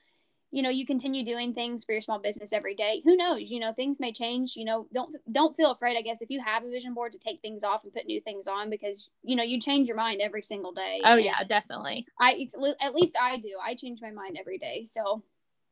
you 0.51 0.63
know 0.63 0.69
you 0.69 0.85
continue 0.85 1.25
doing 1.25 1.55
things 1.55 1.85
for 1.85 1.93
your 1.93 2.01
small 2.01 2.19
business 2.19 2.53
every 2.53 2.75
day 2.75 3.01
who 3.05 3.17
knows? 3.17 3.51
You 3.51 3.61
know 3.61 3.73
things 3.73 4.01
may 4.01 4.13
change 4.13 4.57
you 4.57 4.65
know 4.65 4.87
don't 4.93 5.15
don't 5.31 5.57
feel 5.57 5.71
afraid 5.71 5.97
i 5.97 6.03
guess 6.03 6.23
if 6.23 6.31
you 6.31 6.41
have 6.41 6.65
a 6.65 6.71
vision 6.71 6.95
board 6.95 7.13
to 7.13 7.19
take 7.19 7.41
things 7.41 7.63
off 7.63 7.85
and 7.85 7.93
put 7.93 8.07
new 8.07 8.21
things 8.21 8.47
on 8.47 8.71
because 8.71 9.11
you 9.23 9.37
know 9.37 9.43
you 9.43 9.61
change 9.61 9.89
your 9.89 9.97
mind 9.97 10.21
every 10.21 10.43
single 10.43 10.73
day 10.73 11.01
oh 11.05 11.17
yeah 11.17 11.43
definitely. 11.45 12.07
I 12.19 12.49
at 12.81 12.95
least 12.95 13.17
i 13.21 13.37
do 13.37 13.51
i 13.65 13.75
change 13.75 14.01
my 14.03 14.11
mind 14.11 14.37
every 14.39 14.59
day 14.59 14.83
so 14.83 15.23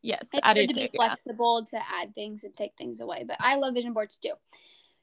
yes 0.03 0.31
i 0.43 0.55
do 0.55 0.67
to 0.67 0.75
too, 0.75 0.81
be 0.81 0.91
flexible 0.95 1.67
yeah. 1.73 1.79
to 1.79 1.85
add 2.01 2.15
things 2.15 2.45
and 2.45 2.57
take 2.57 2.73
things 2.77 3.01
away 3.01 3.25
but 3.27 3.37
i 3.41 3.57
love 3.57 3.75
vision 3.75 3.93
boards 3.93 4.19
too 4.19 4.33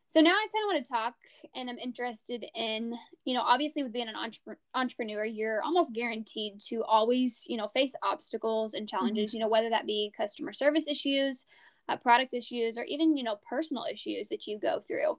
so 0.09 0.21
now 0.21 0.31
I 0.31 0.47
kind 0.53 0.63
of 0.63 0.73
want 0.73 0.85
to 0.85 0.91
talk 0.91 1.13
and 1.55 1.69
I'm 1.69 1.77
interested 1.77 2.45
in, 2.55 2.93
you 3.25 3.33
know, 3.33 3.41
obviously 3.41 3.83
with 3.83 3.91
being 3.91 4.07
an 4.07 4.15
entre- 4.15 4.57
entrepreneur, 4.73 5.25
you're 5.25 5.61
almost 5.63 5.93
guaranteed 5.93 6.59
to 6.67 6.83
always, 6.83 7.43
you 7.47 7.57
know, 7.57 7.67
face 7.67 7.93
obstacles 8.03 8.73
and 8.73 8.87
challenges, 8.87 9.31
mm-hmm. 9.31 9.37
you 9.37 9.43
know, 9.43 9.49
whether 9.49 9.69
that 9.69 9.85
be 9.85 10.13
customer 10.15 10.53
service 10.53 10.87
issues, 10.87 11.45
uh, 11.89 11.97
product 11.97 12.33
issues, 12.33 12.77
or 12.77 12.83
even, 12.85 13.17
you 13.17 13.23
know, 13.23 13.37
personal 13.49 13.85
issues 13.91 14.29
that 14.29 14.47
you 14.47 14.59
go 14.59 14.79
through. 14.79 15.17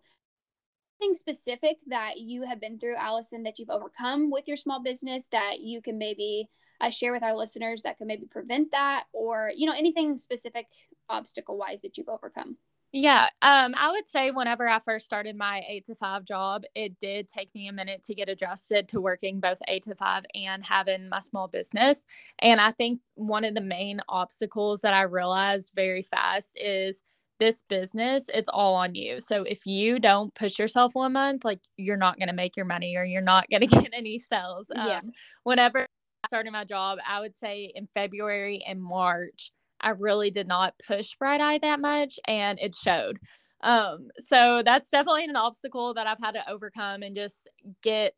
anything 1.00 1.14
specific 1.14 1.76
that 1.88 2.19
you 2.19 2.43
have 2.43 2.61
been 2.61 2.78
through, 2.78 2.97
Allison, 2.97 3.43
that 3.43 3.59
you've 3.59 3.71
overcome 3.71 4.31
with 4.31 4.49
your 4.49 4.57
small 4.57 4.83
business 4.83 5.28
that 5.33 5.61
you 5.61 5.83
can 5.83 5.99
maybe 5.99 6.49
uh, 6.81 6.90
share 6.90 7.12
with 7.12 7.23
our 7.23 7.35
listeners 7.35 7.83
that 7.83 7.99
can 7.99 8.07
maybe 8.07 8.26
prevent 8.26 8.71
that, 8.73 9.05
or 9.12 9.50
you 9.55 9.66
know 9.66 9.75
anything 9.76 10.19
specific 10.19 10.66
obstacle 11.09 11.57
wise 11.57 11.81
that 11.83 11.97
you've 11.97 12.09
overcome? 12.09 12.57
Yeah, 12.93 13.28
um, 13.43 13.75
I 13.76 13.90
would 13.90 14.09
say 14.09 14.31
whenever 14.31 14.66
I 14.69 14.78
first 14.78 15.05
started 15.05 15.37
my 15.37 15.62
eight 15.69 15.87
to 15.87 15.95
five 15.95 16.25
job, 16.25 16.62
it 16.75 16.99
did 16.99 17.28
take 17.28 17.55
me 17.55 17.69
a 17.69 17.73
minute 17.73 18.02
to 18.05 18.14
get 18.14 18.28
adjusted 18.28 18.88
to 18.88 19.00
working 19.00 19.40
both 19.40 19.59
eight 19.69 19.83
to 19.83 19.95
five 19.95 20.25
and 20.35 20.64
having 20.64 21.09
my 21.09 21.21
small 21.21 21.49
business. 21.49 22.07
And 22.38 22.61
I 22.61 22.71
think 22.71 23.00
one 23.14 23.45
of 23.45 23.55
the 23.55 23.61
main 23.61 24.00
obstacles 24.09 24.81
that 24.81 24.95
I 24.95 25.02
realized 25.02 25.73
very 25.75 26.02
fast 26.02 26.57
is 26.59 27.02
this 27.38 27.62
business, 27.62 28.31
it's 28.33 28.49
all 28.49 28.75
on 28.75 28.95
you. 28.95 29.21
So 29.21 29.43
if 29.43 29.66
you 29.66 29.99
don't 29.99 30.35
push 30.35 30.59
yourself 30.59 30.95
one 30.95 31.12
month, 31.12 31.45
like 31.45 31.61
you're 31.76 31.97
not 31.97 32.19
going 32.19 32.28
to 32.28 32.35
make 32.35 32.57
your 32.57 32.66
money 32.66 32.97
or 32.97 33.05
you're 33.05 33.21
not 33.21 33.49
going 33.50 33.61
to 33.69 33.81
get 33.81 33.90
any 33.93 34.19
sales. 34.19 34.71
Yeah. 34.75 34.99
Um, 34.99 35.12
whenever 35.43 35.81
I 35.81 36.28
started 36.28 36.52
my 36.52 36.64
job, 36.64 36.99
I 37.07 37.21
would 37.21 37.37
say 37.37 37.73
in 37.75 37.88
February 37.95 38.64
and 38.66 38.83
March, 38.83 39.50
I 39.87 39.90
really 39.90 40.33
did 40.33 40.49
not 40.49 40.75
push 40.85 41.14
Bright 41.14 41.40
Eye 41.40 41.59
that 41.59 41.78
much 41.78 42.19
and 42.26 42.59
it 42.59 42.75
showed. 42.75 43.21
Um, 43.61 44.09
so 44.19 44.64
that's 44.64 44.90
definitely 44.90 45.25
an 45.25 45.37
obstacle 45.37 45.95
that 45.95 46.09
I've 46.09 46.19
had 46.19 46.33
to 46.33 46.50
overcome 46.50 47.05
and 47.05 47.14
just 47.14 47.49
get 47.85 48.14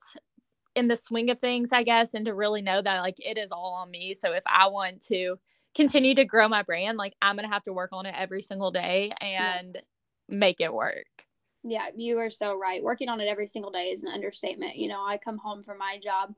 in 0.74 0.88
the 0.88 0.96
swing 0.96 1.28
of 1.28 1.38
things, 1.38 1.70
I 1.70 1.82
guess, 1.82 2.14
and 2.14 2.24
to 2.24 2.32
really 2.32 2.62
know 2.62 2.80
that 2.80 3.00
like 3.00 3.16
it 3.18 3.36
is 3.36 3.52
all 3.52 3.74
on 3.74 3.90
me. 3.90 4.14
So 4.14 4.32
if 4.32 4.42
I 4.46 4.68
want 4.68 5.02
to 5.08 5.38
continue 5.74 6.14
to 6.14 6.24
grow 6.24 6.48
my 6.48 6.62
brand, 6.62 6.96
like 6.96 7.12
I'm 7.20 7.36
gonna 7.36 7.48
have 7.48 7.64
to 7.64 7.72
work 7.74 7.90
on 7.92 8.06
it 8.06 8.14
every 8.16 8.40
single 8.40 8.70
day 8.70 9.12
and 9.20 9.74
yeah. 9.74 9.80
make 10.26 10.62
it 10.62 10.72
work. 10.72 11.26
Yeah, 11.64 11.88
you 11.94 12.18
are 12.18 12.30
so 12.30 12.56
right. 12.56 12.82
Working 12.82 13.10
on 13.10 13.20
it 13.20 13.28
every 13.28 13.46
single 13.46 13.70
day 13.70 13.88
is 13.88 14.04
an 14.04 14.10
understatement. 14.10 14.76
You 14.76 14.88
know, 14.88 15.04
I 15.06 15.18
come 15.18 15.36
home 15.36 15.62
from 15.62 15.76
my 15.76 15.98
job 16.02 16.34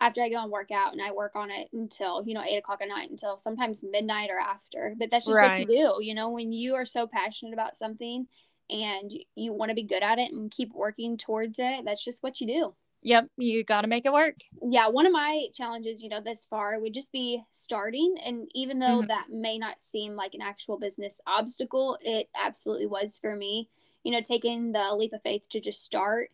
after 0.00 0.22
I 0.22 0.28
go 0.28 0.42
and 0.42 0.50
work 0.50 0.70
out 0.70 0.92
and 0.92 1.02
I 1.02 1.10
work 1.10 1.34
on 1.34 1.50
it 1.50 1.68
until, 1.72 2.24
you 2.26 2.34
know, 2.34 2.42
eight 2.42 2.58
o'clock 2.58 2.80
at 2.82 2.88
night 2.88 3.10
until 3.10 3.38
sometimes 3.38 3.84
midnight 3.88 4.30
or 4.30 4.38
after. 4.38 4.94
But 4.96 5.10
that's 5.10 5.26
just 5.26 5.36
right. 5.36 5.66
what 5.66 5.74
you 5.74 5.98
do. 5.98 6.04
You 6.04 6.14
know, 6.14 6.30
when 6.30 6.52
you 6.52 6.74
are 6.74 6.84
so 6.84 7.06
passionate 7.06 7.52
about 7.52 7.76
something 7.76 8.26
and 8.70 9.12
you 9.34 9.52
want 9.52 9.70
to 9.70 9.74
be 9.74 9.82
good 9.82 10.02
at 10.02 10.18
it 10.18 10.32
and 10.32 10.50
keep 10.50 10.72
working 10.72 11.16
towards 11.16 11.58
it, 11.58 11.84
that's 11.84 12.04
just 12.04 12.22
what 12.22 12.40
you 12.40 12.46
do. 12.46 12.74
Yep, 13.02 13.28
you 13.36 13.62
got 13.62 13.82
to 13.82 13.88
make 13.88 14.06
it 14.06 14.12
work. 14.12 14.34
Yeah, 14.60 14.88
one 14.88 15.06
of 15.06 15.12
my 15.12 15.46
challenges, 15.54 16.02
you 16.02 16.08
know, 16.08 16.20
this 16.20 16.46
far 16.50 16.80
would 16.80 16.94
just 16.94 17.12
be 17.12 17.42
starting. 17.52 18.16
And 18.24 18.48
even 18.54 18.80
though 18.80 18.98
mm-hmm. 18.98 19.06
that 19.06 19.26
may 19.30 19.56
not 19.56 19.80
seem 19.80 20.16
like 20.16 20.34
an 20.34 20.42
actual 20.42 20.78
business 20.78 21.20
obstacle, 21.26 21.96
it 22.00 22.28
absolutely 22.36 22.86
was 22.86 23.18
for 23.20 23.36
me. 23.36 23.68
You 24.02 24.12
know, 24.12 24.20
taking 24.20 24.72
the 24.72 24.94
leap 24.94 25.12
of 25.12 25.22
faith 25.22 25.48
to 25.50 25.60
just 25.60 25.84
start 25.84 26.30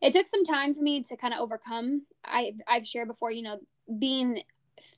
it 0.00 0.12
took 0.12 0.26
some 0.26 0.44
time 0.44 0.74
for 0.74 0.82
me 0.82 1.02
to 1.02 1.16
kind 1.16 1.34
of 1.34 1.40
overcome. 1.40 2.02
I've 2.24 2.60
I've 2.66 2.86
shared 2.86 3.08
before, 3.08 3.30
you 3.30 3.42
know, 3.42 3.58
being 3.98 4.42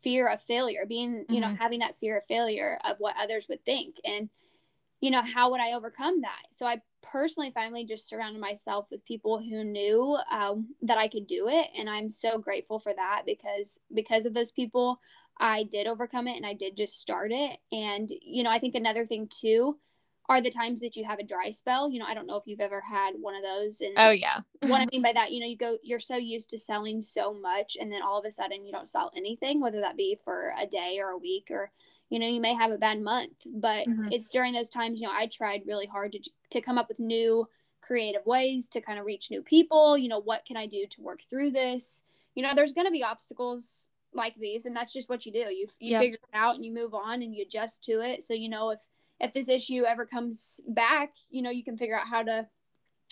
fear 0.03 0.29
of 0.29 0.43
failure, 0.43 0.85
being, 0.87 1.25
you 1.29 1.41
mm-hmm. 1.41 1.41
know, 1.41 1.57
having 1.59 1.81
that 1.81 1.97
fear 1.97 2.19
of 2.19 2.25
failure 2.27 2.79
of 2.85 2.97
what 2.99 3.15
others 3.21 3.47
would 3.49 3.65
think. 3.65 3.97
And, 4.05 4.29
you 5.01 5.11
know, 5.11 5.23
how 5.23 5.51
would 5.51 5.61
I 5.61 5.73
overcome 5.73 6.23
that? 6.23 6.43
So 6.51 6.67
I 6.67 6.83
personally 7.03 7.53
finally 7.53 7.85
just 7.85 8.09
surrounded 8.09 8.41
myself 8.41 8.89
with 8.91 9.05
people 9.05 9.39
who 9.39 9.63
knew 9.63 10.19
um, 10.31 10.75
that 10.83 10.99
I 10.99 11.09
could 11.09 11.27
do 11.27 11.49
it. 11.49 11.69
And 11.79 11.89
I'm 11.89 12.11
so 12.11 12.39
grateful 12.39 12.81
for 12.81 12.93
that 12.93 13.23
because 13.25 13.79
because 13.95 14.27
of 14.27 14.35
those 14.35 14.51
people, 14.51 15.01
I 15.39 15.63
did 15.63 15.87
overcome 15.87 16.27
it 16.27 16.37
and 16.37 16.47
I 16.47 16.55
did 16.55 16.77
just 16.77 17.01
start 17.01 17.31
it. 17.33 17.59
And, 17.71 18.11
you 18.21 18.43
know, 18.43 18.51
I 18.51 18.59
think 18.59 18.75
another 18.75 19.07
thing 19.07 19.29
too 19.29 19.79
are 20.29 20.41
the 20.41 20.51
times 20.51 20.81
that 20.81 20.95
you 20.95 21.05
have 21.05 21.19
a 21.19 21.25
dry 21.25 21.51
spell. 21.51 21.91
You 21.91 22.01
know, 22.01 22.07
I 22.07 22.15
don't 22.15 22.27
know 22.27 22.37
if 22.37 22.47
you've 22.47 22.61
ever 22.61 22.81
had 22.81 23.13
one 23.19 23.35
of 23.35 23.43
those. 23.43 23.81
And 23.81 23.95
oh 23.97 24.11
yeah, 24.11 24.41
what 24.61 24.81
I 24.81 24.87
mean 24.93 25.03
by 25.03 25.13
that, 25.13 25.33
you 25.33 25.41
know, 25.41 25.47
you 25.47 25.57
go, 25.57 25.79
you're 25.83 25.99
so 25.99 26.17
used 26.17 26.51
to 26.51 26.59
selling 26.59 27.01
so 27.01 27.33
much, 27.33 27.77
and 27.81 27.91
then 27.91 28.03
all 28.03 28.19
of 28.19 28.27
a 28.27 28.31
sudden 28.31 28.65
you 28.65 28.73
don't 28.73 28.89
sell 28.89 29.11
anything, 29.17 29.61
whether 29.61 29.81
that 29.81 29.97
be 29.97 30.19
for 30.25 30.53
a 30.59 30.67
day 30.67 30.99
or 31.01 31.11
a 31.11 31.19
week, 31.19 31.49
or 31.51 31.71
you 32.11 32.19
know, 32.19 32.27
you 32.27 32.41
may 32.41 32.55
have 32.55 32.71
a 32.71 32.79
bad 32.79 33.01
month. 33.01 33.33
But 33.47 33.87
mm-hmm. 33.87 34.09
it's 34.11 34.29
during 34.29 34.53
those 34.53 34.69
times, 34.69 35.01
you 35.01 35.07
know, 35.07 35.15
I 35.15 35.27
tried 35.27 35.63
really 35.67 35.87
hard 35.87 36.13
to 36.13 36.31
to 36.51 36.61
come 36.61 36.79
up 36.79 36.89
with 36.89 37.01
new 37.01 37.49
creative 37.81 38.27
ways 38.27 38.69
to 38.69 38.81
kind 38.81 38.99
of 38.99 39.07
reach 39.07 39.31
new 39.31 39.43
people. 39.43 39.97
You 39.97 40.09
know, 40.09 40.21
what 40.21 40.45
can 40.45 40.57
I 40.57 40.67
do 40.67 40.87
to 40.91 41.03
work 41.03 41.21
through 41.31 41.53
this? 41.53 42.03
You 42.35 42.43
know, 42.43 42.55
there's 42.55 42.73
going 42.73 42.87
to 42.87 42.93
be 42.93 43.03
obstacles 43.03 43.89
like 44.13 44.35
these, 44.35 44.67
and 44.67 44.77
that's 44.77 44.93
just 44.93 45.09
what 45.09 45.25
you 45.25 45.33
do. 45.33 45.39
You 45.39 45.67
you 45.79 45.93
yep. 45.93 46.03
figure 46.03 46.19
it 46.23 46.37
out 46.37 46.57
and 46.57 46.65
you 46.65 46.73
move 46.73 46.93
on 46.93 47.23
and 47.23 47.35
you 47.35 47.43
adjust 47.43 47.85
to 47.85 48.01
it. 48.01 48.23
So 48.23 48.35
you 48.35 48.51
know 48.51 48.71
if 48.71 48.81
if 49.21 49.33
this 49.33 49.49
issue 49.49 49.85
ever 49.85 50.07
comes 50.07 50.61
back, 50.69 51.13
you 51.29 51.43
know, 51.43 51.51
you 51.51 51.65
can 51.65 51.77
figure 51.77 51.99
out 51.99 52.07
how 52.07 52.23
to 52.23 52.47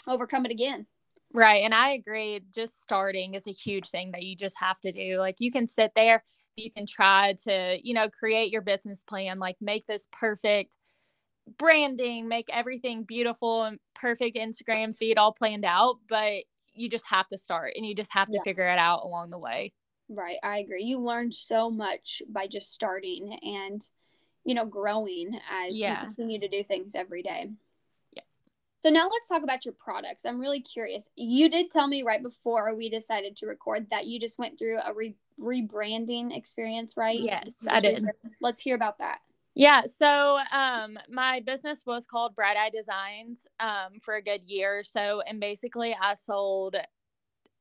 overcome 0.07 0.47
it 0.47 0.53
again. 0.53 0.87
Right. 1.33 1.65
And 1.65 1.75
I 1.75 1.91
agree. 1.91 2.41
Just 2.55 2.81
starting 2.81 3.35
is 3.35 3.47
a 3.47 3.53
huge 3.53 3.89
thing 3.91 4.13
that 4.13 4.23
you 4.23 4.37
just 4.37 4.59
have 4.61 4.81
to 4.81 4.93
do. 4.93 5.19
Like 5.19 5.37
you 5.39 5.51
can 5.51 5.67
sit 5.67 5.93
there, 5.95 6.25
you 6.57 6.71
can 6.71 6.87
try 6.87 7.35
to, 7.45 7.79
you 7.83 7.95
know, 7.95 8.09
create 8.09 8.53
your 8.53 8.63
business 8.63 9.03
plan, 9.03 9.39
like 9.39 9.57
make 9.61 9.87
this 9.87 10.09
perfect 10.13 10.77
branding, 11.59 12.29
make 12.29 12.49
everything 12.53 13.03
beautiful 13.03 13.65
and 13.65 13.79
perfect 13.95 14.37
Instagram 14.37 14.97
feed 14.97 15.19
all 15.19 15.33
planned 15.33 15.65
out. 15.65 15.97
But 16.09 16.45
you 16.75 16.89
just 16.89 17.07
have 17.09 17.27
to 17.29 17.39
start 17.39 17.73
and 17.77 17.85
you 17.85 17.95
just 17.95 18.13
have 18.13 18.29
to 18.29 18.35
yeah. 18.35 18.43
figure 18.43 18.69
it 18.69 18.79
out 18.79 19.03
along 19.03 19.31
the 19.31 19.39
way. 19.39 19.73
Right. 20.09 20.39
I 20.43 20.59
agree. 20.59 20.85
You 20.85 21.01
learn 21.01 21.33
so 21.33 21.71
much 21.71 22.23
by 22.29 22.47
just 22.47 22.73
starting 22.73 23.39
and 23.43 23.87
you 24.47 24.55
know, 24.55 24.65
growing 24.65 25.39
as 25.51 25.77
yeah. 25.77 26.01
you 26.01 26.07
continue 26.07 26.39
to 26.39 26.49
do 26.49 26.63
things 26.63 26.95
every 26.95 27.23
day. 27.23 27.51
Yeah. 28.13 28.23
So 28.83 28.91
now 28.91 29.09
let's 29.11 29.29
talk 29.29 29.43
about 29.43 29.65
your 29.65 29.75
products. 29.75 30.25
I'm 30.25 30.41
really 30.41 30.61
curious. 30.61 31.11
You 31.17 31.51
did 31.51 31.71
tell 31.71 31.89
me 31.89 32.05
right 32.05 32.23
before 32.23 32.73
we 32.75 32.89
decided 32.89 33.37
to 33.39 33.47
record 33.47 33.89
that 33.91 34.07
you 34.07 34.21
just 34.21 34.39
went 34.39 34.57
through 34.57 34.79
a 34.79 34.95
re- 34.95 35.17
rebranding 35.39 36.35
experience, 36.35 36.97
right? 36.97 37.19
Yes, 37.19 37.67
I 37.69 37.81
did. 37.81 38.07
Let's 38.41 38.61
hear 38.61 38.77
about 38.77 38.99
that. 38.99 39.19
Yeah, 39.57 39.85
so 39.87 40.39
um, 40.53 40.99
my 41.09 41.41
business 41.41 41.85
was 41.85 42.07
called 42.07 42.35
Bright 42.35 42.59
Eye 42.59 42.71
Designs 42.71 43.47
um, 43.59 43.99
for 44.01 44.15
a 44.15 44.23
good 44.23 44.43
year 44.47 44.79
or 44.79 44.85
so, 44.85 45.23
and 45.23 45.41
basically 45.41 45.97
I 46.01 46.15
sold 46.15 46.77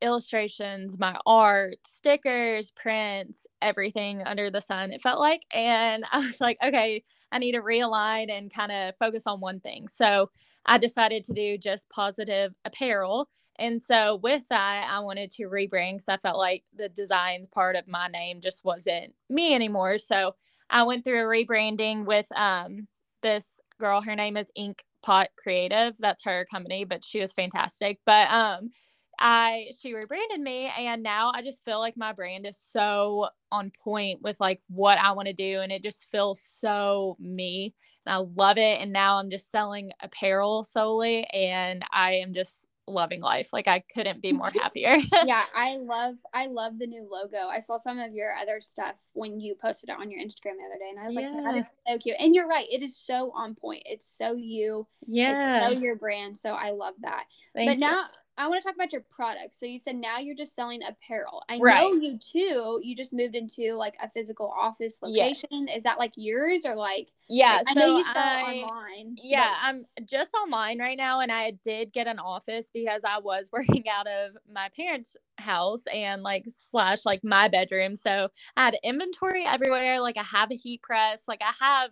illustrations, 0.02 0.98
my 1.00 1.18
art, 1.26 1.78
stickers, 1.86 2.72
prints, 2.72 3.48
everything 3.62 4.24
under 4.24 4.50
the 4.50 4.62
sun, 4.62 4.92
it 4.92 5.02
felt 5.02 5.20
like. 5.20 5.42
And 5.54 6.04
I 6.12 6.20
was 6.20 6.42
like, 6.42 6.58
okay, 6.64 7.04
I 7.32 7.40
need 7.40 7.54
to 7.54 7.62
realign 7.62 8.30
and 8.30 8.54
kind 8.54 8.72
of 8.72 8.96
focus 8.98 9.28
on 9.28 9.40
one 9.40 9.60
thing. 9.60 9.88
So 9.88 10.30
I 10.66 10.78
decided 10.78 11.24
to 11.26 11.34
do 11.34 11.58
just 11.58 11.90
positive 11.90 12.54
apparel. 12.66 13.30
And 13.58 13.82
so 13.82 14.20
with 14.22 14.48
that, 14.50 14.88
I 14.90 15.00
wanted 15.00 15.32
to 15.32 15.44
rebrand 15.44 15.94
because 15.94 16.10
I 16.10 16.18
felt 16.18 16.38
like 16.38 16.64
the 16.76 16.90
designs 16.90 17.48
part 17.48 17.76
of 17.76 17.88
my 17.88 18.08
name 18.08 18.42
just 18.42 18.66
wasn't 18.66 19.14
me 19.30 19.54
anymore. 19.56 19.98
So 19.98 20.36
I 20.70 20.84
went 20.84 21.04
through 21.04 21.22
a 21.22 21.26
rebranding 21.26 22.06
with 22.06 22.28
um, 22.36 22.88
this 23.22 23.62
girl. 23.80 24.02
Her 24.02 24.16
name 24.16 24.36
is 24.36 24.52
Ink 24.56 24.84
Pot 25.04 25.30
Creative. 25.38 25.96
That's 26.00 26.26
her 26.26 26.46
company, 26.52 26.84
but 26.84 27.06
she 27.06 27.22
was 27.22 27.32
fantastic. 27.32 28.00
But 28.06 28.30
um, 28.32 28.72
I 29.20 29.68
she 29.80 29.94
rebranded 29.94 30.40
me 30.40 30.72
and 30.78 31.04
now 31.04 31.32
I 31.34 31.42
just 31.42 31.64
feel 31.66 31.80
like 31.80 31.98
my 31.98 32.14
brand 32.14 32.46
is 32.46 32.58
so 32.58 33.30
on 33.52 33.72
point 33.84 34.22
with 34.22 34.40
like 34.40 34.62
what 34.68 34.98
I 34.98 35.12
want 35.12 35.28
to 35.28 35.34
do 35.34 35.62
and 35.62 35.72
it 35.72 35.84
just 35.84 36.10
feels 36.12 36.42
so 36.42 37.16
me 37.20 37.74
and 38.06 38.14
I 38.14 38.18
love 38.18 38.58
it 38.58 38.82
and 38.82 38.92
now 38.92 39.18
I'm 39.18 39.30
just 39.30 39.52
selling 39.52 39.92
apparel 40.02 40.64
solely 40.64 41.26
and 41.26 41.84
I 41.92 42.16
am 42.16 42.34
just 42.34 42.66
loving 42.88 43.20
life 43.20 43.52
like 43.52 43.68
I 43.68 43.80
couldn't 43.80 44.22
be 44.22 44.32
more 44.32 44.50
happier. 44.62 44.98
yeah, 45.26 45.44
I 45.56 45.78
love 45.78 46.16
I 46.34 46.48
love 46.48 46.78
the 46.78 46.88
new 46.88 47.08
logo. 47.10 47.48
I 47.48 47.60
saw 47.60 47.78
some 47.78 48.00
of 48.00 48.14
your 48.14 48.34
other 48.36 48.62
stuff 48.62 48.96
when 49.14 49.40
you 49.40 49.56
posted 49.56 49.90
it 49.90 49.98
on 50.00 50.12
your 50.12 50.22
Instagram 50.22 50.58
the 50.58 50.70
other 50.70 50.80
day 50.80 50.90
and 50.92 51.00
I 51.00 51.06
was 51.06 51.16
yeah. 51.16 51.30
like 51.30 51.44
that 51.44 51.58
is 51.58 51.66
so 51.88 51.98
cute. 51.98 52.16
And 52.20 52.36
you're 52.36 52.48
right, 52.48 52.68
it 52.72 52.84
is 52.84 52.98
so 52.98 53.32
on 53.36 53.56
point. 53.56 53.84
It's 53.86 54.08
so 54.08 54.36
you. 54.36 54.88
Yeah. 55.06 55.66
It's 55.66 55.74
so 55.74 55.80
your 55.80 55.96
brand. 55.96 56.38
So 56.38 56.52
I 56.52 56.72
love 56.72 56.96
that. 57.02 57.26
Thank 57.56 57.70
but 57.70 57.76
you. 57.76 57.82
now 57.82 58.06
I 58.38 58.50
want 58.50 58.62
to 58.62 58.68
talk 58.68 58.76
about 58.76 58.92
your 58.92 59.04
products. 59.10 59.60
So 59.60 59.66
you 59.66 59.80
said 59.80 59.96
now 59.96 60.20
you're 60.20 60.36
just 60.36 60.56
selling 60.56 60.82
apparel. 60.84 61.44
I 61.48 61.58
right. 61.58 61.82
know 61.82 61.94
you 61.94 62.18
too. 62.18 62.82
You 62.84 62.96
just 62.96 63.14
moved 63.14 63.36
into 63.36 63.74
like 63.76 63.96
a 64.02 64.10
physical 64.10 64.54
office 64.56 65.00
location. 65.02 65.68
Yes. 65.68 65.78
Is 65.78 65.84
that 65.84 65.98
like 65.98 66.12
yours 66.18 66.66
or 66.66 66.76
like? 66.76 67.08
Yeah. 67.30 67.62
I 67.66 67.74
so 67.74 67.80
know 67.80 67.98
you 67.98 68.04
sell 68.04 68.14
I, 68.16 68.42
online. 68.42 69.16
Yeah, 69.22 69.50
but... 69.50 69.68
I'm 69.68 69.86
just 70.06 70.34
online 70.34 70.80
right 70.80 70.98
now, 70.98 71.22
and 71.22 71.32
I 71.32 71.52
did 71.64 71.94
get 71.94 72.08
an 72.08 72.20
office 72.20 72.70
because 72.74 73.04
I 73.06 73.20
was 73.20 73.50
working 73.54 73.86
out 73.90 74.08
of 74.08 74.32
my 74.52 74.70
parents' 74.76 75.16
house 75.38 75.84
and 75.94 76.22
like 76.22 76.46
slash 76.70 77.06
like 77.06 77.24
my 77.24 77.48
bedroom. 77.48 77.96
So 77.96 78.30
I 78.58 78.66
had 78.66 78.78
inventory 78.84 79.46
everywhere. 79.46 80.02
Like 80.02 80.18
I 80.18 80.24
have 80.24 80.52
a 80.52 80.56
heat 80.56 80.82
press. 80.82 81.22
Like 81.28 81.42
I 81.42 81.54
have 81.64 81.92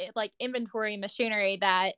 eh, 0.00 0.10
like 0.16 0.32
inventory 0.40 0.96
machinery 0.96 1.58
that 1.60 1.94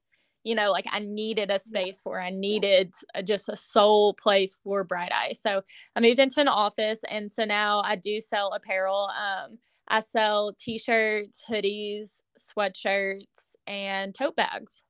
you 0.47 0.55
know, 0.55 0.71
like 0.71 0.87
I 0.93 1.01
needed 1.01 1.51
a 1.51 1.59
space 1.59 2.01
for, 2.01 2.21
I 2.23 2.31
needed 2.31 2.95
a, 3.17 3.23
just 3.23 3.49
a 3.49 3.57
sole 3.57 4.15
place 4.15 4.57
for 4.63 4.85
Bright 4.85 5.11
Eye. 5.13 5.33
So 5.33 5.63
I 5.97 6.01
moved 6.01 6.21
into 6.21 6.41
an 6.41 6.47
office. 6.47 7.01
And 7.11 7.33
so 7.33 7.45
now 7.45 7.81
I 7.81 7.97
do 7.97 8.21
sell 8.21 8.53
apparel. 8.53 9.11
Um, 9.11 9.59
I 9.89 9.99
sell 9.99 10.55
t 10.57 10.79
shirts, 10.79 11.43
hoodies, 11.49 12.23
sweatshirts, 12.39 13.57
and 13.67 14.15
tote 14.15 14.37
bags. 14.37 14.85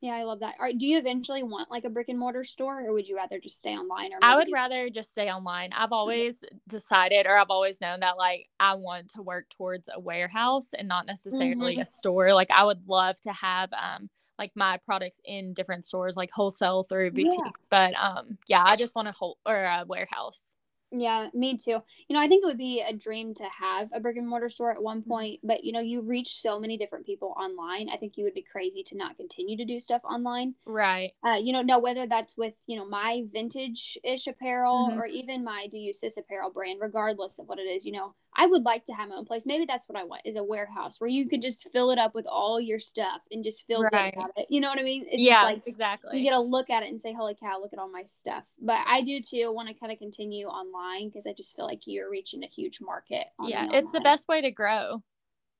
Yeah, 0.00 0.14
I 0.14 0.24
love 0.24 0.40
that. 0.40 0.54
All 0.58 0.64
right, 0.64 0.78
do 0.78 0.86
you 0.86 0.98
eventually 0.98 1.42
want 1.42 1.70
like 1.70 1.84
a 1.84 1.90
brick 1.90 2.08
and 2.08 2.18
mortar 2.18 2.44
store 2.44 2.84
or 2.84 2.92
would 2.92 3.08
you 3.08 3.16
rather 3.16 3.38
just 3.40 3.60
stay 3.60 3.76
online 3.76 4.12
or 4.12 4.18
I 4.22 4.36
would 4.36 4.50
rather 4.52 4.90
just 4.90 5.10
stay 5.12 5.30
online. 5.30 5.70
I've 5.72 5.92
always 5.92 6.44
decided 6.68 7.26
or 7.26 7.36
I've 7.36 7.50
always 7.50 7.80
known 7.80 8.00
that 8.00 8.16
like 8.16 8.48
I 8.60 8.74
want 8.74 9.10
to 9.10 9.22
work 9.22 9.48
towards 9.50 9.88
a 9.92 9.98
warehouse 10.00 10.72
and 10.72 10.88
not 10.88 11.06
necessarily 11.06 11.76
Mhm. 11.76 11.82
a 11.82 11.86
store. 11.86 12.32
Like 12.32 12.50
I 12.50 12.64
would 12.64 12.88
love 12.88 13.20
to 13.22 13.32
have 13.32 13.72
um 13.72 14.08
like 14.38 14.52
my 14.54 14.78
products 14.84 15.20
in 15.24 15.52
different 15.54 15.84
stores 15.84 16.16
like 16.16 16.30
wholesale 16.32 16.84
through 16.84 17.12
Yeah. 17.12 17.50
boutiques. 17.50 17.60
But 17.70 17.94
um 17.98 18.38
yeah, 18.46 18.64
I 18.64 18.76
just 18.76 18.94
want 18.94 19.08
a 19.08 19.12
whole 19.12 19.38
or 19.46 19.56
a 19.56 19.84
warehouse. 19.86 20.54
Yeah, 20.90 21.28
me 21.34 21.58
too. 21.58 21.82
You 22.08 22.16
know, 22.16 22.20
I 22.20 22.28
think 22.28 22.42
it 22.42 22.46
would 22.46 22.56
be 22.56 22.80
a 22.80 22.94
dream 22.94 23.34
to 23.34 23.44
have 23.44 23.90
a 23.92 24.00
brick 24.00 24.16
and 24.16 24.26
mortar 24.26 24.48
store 24.48 24.70
at 24.72 24.82
one 24.82 25.02
Mm-hmm. 25.06 25.10
point, 25.10 25.40
but 25.44 25.62
you 25.62 25.72
know, 25.72 25.80
you 25.80 26.00
reach 26.00 26.40
so 26.40 26.58
many 26.58 26.78
different 26.78 27.04
people 27.04 27.34
online. 27.36 27.90
I 27.90 27.96
think 27.98 28.16
you 28.16 28.24
would 28.24 28.32
be 28.32 28.42
crazy 28.42 28.82
to 28.84 28.96
not 28.96 29.16
continue 29.18 29.56
to 29.58 29.66
do 29.66 29.80
stuff 29.80 30.00
online. 30.04 30.54
Right. 30.66 31.12
Uh, 31.26 31.36
you 31.42 31.52
know, 31.52 31.62
now 31.62 31.80
whether 31.80 32.06
that's 32.06 32.36
with, 32.36 32.54
you 32.66 32.76
know, 32.78 32.86
my 32.86 33.24
vintage 33.32 33.98
ish 34.04 34.26
apparel 34.28 34.92
Mhm. 34.92 34.98
or 34.98 35.06
even 35.06 35.44
my 35.44 35.66
Do 35.70 35.78
You 35.78 35.92
Sis 35.92 36.16
apparel 36.16 36.50
brand, 36.50 36.80
regardless 36.80 37.38
of 37.38 37.48
what 37.48 37.58
it 37.58 37.64
is, 37.64 37.84
you 37.84 37.92
know, 37.92 38.14
I 38.34 38.46
would 38.46 38.62
like 38.62 38.84
to 38.84 38.92
have 38.92 39.08
my 39.08 39.16
own 39.16 39.24
place. 39.24 39.46
Maybe 39.46 39.64
that's 39.64 39.88
what 39.88 39.98
I 39.98 40.04
want 40.04 40.22
is 40.24 40.36
a 40.36 40.44
warehouse 40.44 41.00
where 41.00 41.08
you 41.08 41.28
could 41.28 41.42
just 41.42 41.68
fill 41.72 41.90
it 41.90 41.98
up 41.98 42.14
with 42.14 42.26
all 42.26 42.60
your 42.60 42.78
stuff 42.78 43.22
and 43.30 43.42
just 43.42 43.66
feel 43.66 43.82
Right. 43.82 44.12
good 44.14 44.20
about 44.20 44.30
it. 44.36 44.46
You 44.50 44.60
know 44.60 44.68
what 44.68 44.78
I 44.78 44.82
mean? 44.82 45.06
It's 45.06 45.22
yeah, 45.22 45.34
just 45.34 45.44
like 45.44 45.62
exactly. 45.66 46.18
you 46.18 46.24
get 46.24 46.30
to 46.30 46.40
look 46.40 46.70
at 46.70 46.82
it 46.82 46.90
and 46.90 47.00
say, 47.00 47.12
"Holy 47.12 47.34
cow, 47.34 47.60
look 47.60 47.72
at 47.72 47.78
all 47.78 47.90
my 47.90 48.04
stuff." 48.04 48.44
But 48.60 48.80
I 48.86 49.02
do 49.02 49.20
too 49.20 49.52
want 49.52 49.68
to 49.68 49.74
kind 49.74 49.92
of 49.92 49.98
continue 49.98 50.46
online 50.46 51.08
because 51.08 51.26
I 51.26 51.32
just 51.32 51.56
feel 51.56 51.66
like 51.66 51.80
you're 51.86 52.10
reaching 52.10 52.44
a 52.44 52.48
huge 52.48 52.80
market. 52.80 53.26
yeah, 53.44 53.66
the 53.66 53.78
it's 53.78 53.92
the 53.92 54.00
best 54.00 54.28
way 54.28 54.40
to 54.40 54.50
grow. 54.50 55.02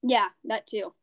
Yeah, 0.03 0.29
that 0.45 0.67
too. 0.67 0.95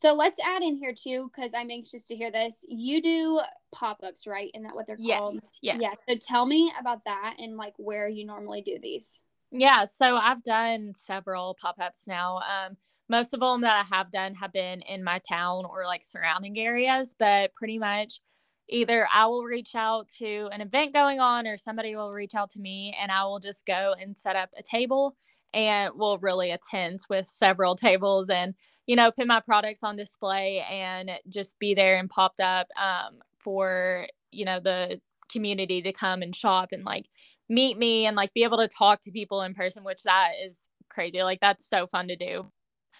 So 0.00 0.14
let's 0.14 0.38
add 0.44 0.62
in 0.62 0.76
here 0.76 0.94
too 0.94 1.28
because 1.34 1.54
I'm 1.54 1.72
anxious 1.72 2.06
to 2.06 2.16
hear 2.16 2.30
this. 2.30 2.64
You 2.68 3.02
do 3.02 3.40
pop 3.72 3.98
ups, 4.04 4.28
right? 4.28 4.48
Isn't 4.54 4.62
that 4.62 4.76
what 4.76 4.86
they're 4.86 4.96
called? 4.96 5.34
Yes. 5.34 5.58
Yes. 5.60 5.80
Yeah. 5.80 5.94
So 6.08 6.16
tell 6.20 6.46
me 6.46 6.72
about 6.78 7.04
that 7.04 7.34
and 7.40 7.56
like 7.56 7.74
where 7.78 8.08
you 8.08 8.24
normally 8.24 8.62
do 8.62 8.78
these. 8.80 9.20
Yeah, 9.50 9.84
so 9.86 10.16
I've 10.16 10.42
done 10.42 10.92
several 10.94 11.56
pop 11.60 11.76
ups 11.80 12.06
now. 12.06 12.38
Um, 12.38 12.76
most 13.08 13.32
of 13.32 13.40
them 13.40 13.62
that 13.62 13.86
I 13.90 13.96
have 13.96 14.10
done 14.10 14.34
have 14.34 14.52
been 14.52 14.82
in 14.82 15.02
my 15.02 15.20
town 15.26 15.64
or 15.64 15.84
like 15.86 16.04
surrounding 16.04 16.58
areas, 16.58 17.14
but 17.18 17.54
pretty 17.54 17.78
much 17.78 18.20
either 18.68 19.08
I 19.12 19.24
will 19.26 19.44
reach 19.44 19.74
out 19.74 20.08
to 20.18 20.48
an 20.52 20.60
event 20.60 20.92
going 20.92 21.18
on 21.20 21.46
or 21.46 21.56
somebody 21.56 21.96
will 21.96 22.12
reach 22.12 22.34
out 22.34 22.50
to 22.50 22.60
me 22.60 22.94
and 23.00 23.10
I 23.10 23.24
will 23.24 23.38
just 23.38 23.64
go 23.64 23.94
and 23.98 24.16
set 24.18 24.36
up 24.36 24.50
a 24.58 24.62
table 24.62 25.16
and 25.54 25.94
will 25.94 26.18
really 26.18 26.50
attend 26.50 27.00
with 27.08 27.26
several 27.28 27.74
tables 27.76 28.28
and 28.28 28.54
you 28.86 28.94
know 28.96 29.10
put 29.10 29.26
my 29.26 29.40
products 29.40 29.82
on 29.82 29.96
display 29.96 30.62
and 30.70 31.10
just 31.30 31.58
be 31.58 31.72
there 31.72 31.96
and 31.96 32.10
popped 32.10 32.40
up 32.40 32.66
um, 32.78 33.20
for 33.38 34.06
you 34.30 34.44
know 34.44 34.60
the 34.60 35.00
community 35.32 35.80
to 35.80 35.92
come 35.92 36.20
and 36.20 36.36
shop 36.36 36.68
and 36.72 36.84
like 36.84 37.06
meet 37.48 37.78
me 37.78 38.06
and 38.06 38.16
like 38.16 38.32
be 38.34 38.44
able 38.44 38.58
to 38.58 38.68
talk 38.68 39.00
to 39.02 39.10
people 39.12 39.42
in 39.42 39.54
person, 39.54 39.84
which 39.84 40.02
that 40.04 40.32
is 40.44 40.68
crazy. 40.90 41.22
Like 41.22 41.40
that's 41.40 41.68
so 41.68 41.86
fun 41.86 42.08
to 42.08 42.16
do. 42.16 42.50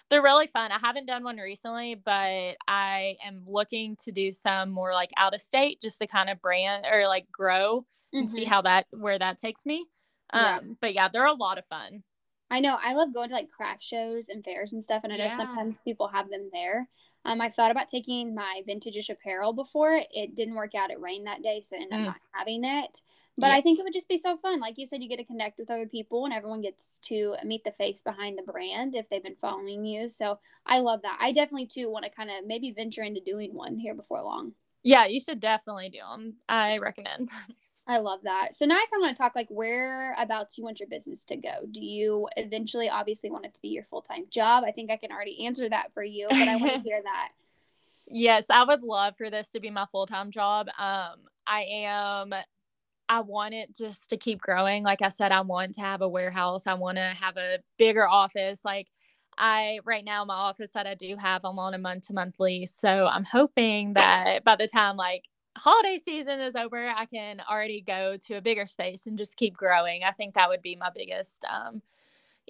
They're 0.09 0.23
really 0.23 0.47
fun. 0.47 0.71
I 0.71 0.79
haven't 0.79 1.05
done 1.05 1.23
one 1.23 1.37
recently, 1.37 1.93
but 1.95 2.55
I 2.67 3.15
am 3.23 3.43
looking 3.47 3.95
to 4.05 4.11
do 4.11 4.31
some 4.31 4.71
more 4.71 4.93
like 4.93 5.11
out 5.17 5.35
of 5.35 5.41
state 5.41 5.81
just 5.81 5.99
to 5.99 6.07
kind 6.07 6.29
of 6.29 6.41
brand 6.41 6.85
or 6.91 7.07
like 7.07 7.27
grow 7.31 7.85
and 8.11 8.31
see 8.31 8.43
Mhm. 8.45 8.47
how 8.47 8.61
that 8.63 8.87
where 8.91 9.19
that 9.19 9.37
takes 9.37 9.65
me. 9.65 9.87
Um 10.33 10.43
Yeah. 10.43 10.59
but 10.81 10.93
yeah, 10.95 11.09
they're 11.09 11.25
a 11.27 11.33
lot 11.33 11.59
of 11.59 11.65
fun. 11.67 12.03
I 12.49 12.59
know 12.59 12.75
I 12.81 12.93
love 12.93 13.13
going 13.13 13.29
to 13.29 13.35
like 13.35 13.51
craft 13.51 13.83
shows 13.83 14.29
and 14.29 14.43
fairs 14.43 14.73
and 14.73 14.83
stuff, 14.83 15.03
and 15.03 15.13
I 15.13 15.17
know 15.17 15.25
Yeah. 15.25 15.37
sometimes 15.37 15.81
people 15.81 16.07
have 16.07 16.29
them 16.29 16.49
there. 16.51 16.89
Um, 17.25 17.41
I 17.41 17.49
thought 17.49 17.69
about 17.69 17.89
taking 17.89 18.33
my 18.33 18.63
vintage 18.65 19.09
apparel 19.09 19.53
before. 19.53 20.01
It 20.11 20.33
didn't 20.35 20.55
work 20.55 20.73
out. 20.73 20.89
It 20.89 20.99
rained 20.99 21.27
that 21.27 21.43
day, 21.43 21.61
so 21.61 21.75
I 21.75 21.81
ended 21.81 21.93
up 21.93 21.99
Mm. 21.99 22.05
not 22.05 22.21
having 22.31 22.63
it. 22.63 23.01
But 23.39 23.47
Yeah. 23.47 23.55
I 23.55 23.61
think 23.61 23.79
it 23.79 23.83
would 23.83 23.93
just 23.93 24.09
be 24.09 24.17
so 24.17 24.37
fun. 24.37 24.59
Like 24.59 24.77
you 24.77 24.85
said, 24.85 25.01
you 25.01 25.09
get 25.09 25.17
to 25.17 25.23
connect 25.23 25.57
with 25.57 25.71
other 25.71 25.87
people, 25.87 26.25
and 26.25 26.33
everyone 26.33 26.61
gets 26.61 26.99
to 26.99 27.35
meet 27.43 27.63
the 27.63 27.71
face 27.71 28.01
behind 28.01 28.37
the 28.37 28.51
brand 28.51 28.95
if 28.95 29.07
they've 29.09 29.23
been 29.23 29.35
following 29.35 29.85
you. 29.85 30.09
So 30.09 30.39
I 30.65 30.79
love 30.79 31.01
that. 31.03 31.17
I 31.21 31.31
definitely 31.31 31.67
too 31.67 31.89
want 31.89 32.05
to 32.05 32.11
kind 32.11 32.29
of 32.29 32.45
maybe 32.45 32.71
venture 32.71 33.03
into 33.03 33.21
doing 33.21 33.53
one 33.53 33.77
here 33.77 33.95
before 33.95 34.21
long. 34.21 34.53
Yeah, 34.83 35.05
you 35.05 35.19
should 35.19 35.39
definitely 35.39 35.89
do 35.89 35.99
them. 35.99 36.35
I 36.47 36.77
recommend. 36.77 37.29
I 37.87 37.97
love 37.97 38.19
that. 38.23 38.53
So 38.53 38.65
now 38.65 38.75
I 38.75 38.85
kind 38.91 39.01
of 39.01 39.01
want 39.01 39.17
to 39.17 39.21
talk 39.21 39.35
like 39.35 39.47
whereabouts 39.49 40.57
you 40.57 40.63
want 40.63 40.79
your 40.79 40.89
business 40.89 41.23
to 41.25 41.37
go. 41.37 41.65
Do 41.71 41.83
you 41.83 42.27
eventually 42.37 42.87
obviously 42.87 43.31
want 43.31 43.45
it 43.45 43.53
to 43.55 43.61
be 43.61 43.69
your 43.69 43.83
full 43.83 44.01
time 44.01 44.25
job? 44.29 44.63
I 44.63 44.71
think 44.71 44.91
I 44.91 44.97
can 44.97 45.11
already 45.11 45.45
answer 45.45 45.67
that 45.67 45.91
for 45.93 46.03
you, 46.03 46.27
but 46.29 46.47
I 46.47 46.57
want 46.57 46.73
to 46.73 46.79
hear 46.87 47.01
that. 47.01 47.29
Yes, 48.07 48.45
I 48.49 48.63
would 48.63 48.83
love 48.83 49.17
for 49.17 49.29
this 49.29 49.49
to 49.51 49.59
be 49.59 49.69
my 49.69 49.85
full 49.91 50.05
time 50.05 50.29
job. 50.29 50.67
Um, 50.77 51.21
I 51.47 51.61
am. 51.71 52.33
I 53.09 53.21
want 53.21 53.55
it 53.55 53.75
just 53.75 54.11
to 54.11 54.17
keep 54.17 54.39
growing. 54.39 54.83
Like 54.83 55.01
I 55.01 55.09
said, 55.09 55.31
I 55.31 55.41
want 55.41 55.73
to 55.75 55.81
have 55.81 56.01
a 56.01 56.07
warehouse. 56.07 56.67
I 56.67 56.75
want 56.75 56.97
to 56.97 57.13
have 57.19 57.37
a 57.37 57.57
bigger 57.79 58.07
office. 58.07 58.59
Like 58.63 58.87
I 59.35 59.79
right 59.83 60.05
now, 60.05 60.23
my 60.25 60.35
office 60.35 60.69
that 60.75 60.85
I 60.85 60.93
do 60.93 61.15
have, 61.17 61.43
I'm 61.43 61.57
on 61.57 61.73
a 61.73 61.79
month 61.79 62.07
to 62.07 62.13
month 62.13 62.39
lease. 62.39 62.73
So 62.73 63.07
I'm 63.07 63.23
hoping 63.23 63.93
that 63.93 64.43
by 64.43 64.55
the 64.55 64.67
time 64.67 64.95
like 64.95 65.27
holiday 65.57 65.97
season 65.97 66.39
is 66.39 66.55
over, 66.55 66.87
I 66.87 67.05
can 67.05 67.41
already 67.49 67.81
go 67.81 68.15
to 68.27 68.35
a 68.35 68.41
bigger 68.41 68.67
space 68.67 69.07
and 69.07 69.17
just 69.17 69.37
keep 69.37 69.57
growing. 69.57 70.03
I 70.03 70.11
think 70.11 70.35
that 70.35 70.47
would 70.47 70.61
be 70.61 70.75
my 70.75 70.91
biggest 70.95 71.43
um, 71.45 71.81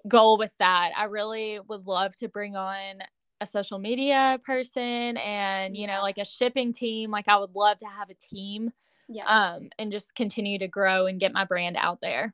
goal 0.09 0.37
with 0.37 0.57
that. 0.57 0.91
I 0.97 1.05
really 1.05 1.61
would 1.69 1.87
love 1.87 2.17
to 2.17 2.27
bring 2.27 2.57
on 2.57 2.99
a 3.41 3.45
social 3.45 3.79
media 3.79 4.37
person 4.45 5.15
and 5.15 5.77
you 5.77 5.87
know 5.87 6.01
like 6.01 6.17
a 6.17 6.25
shipping 6.25 6.73
team 6.73 7.09
like 7.09 7.29
i 7.29 7.37
would 7.37 7.55
love 7.55 7.77
to 7.77 7.85
have 7.85 8.09
a 8.09 8.13
team 8.13 8.69
Yeah. 9.09 9.25
um 9.25 9.69
and 9.79 9.91
just 9.91 10.15
continue 10.15 10.59
to 10.59 10.67
grow 10.67 11.07
and 11.07 11.19
get 11.19 11.33
my 11.33 11.43
brand 11.45 11.75
out 11.77 11.99
there 12.01 12.33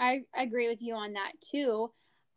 I 0.00 0.22
agree 0.36 0.68
with 0.68 0.80
you 0.82 0.94
on 0.94 1.14
that 1.14 1.32
too. 1.40 1.90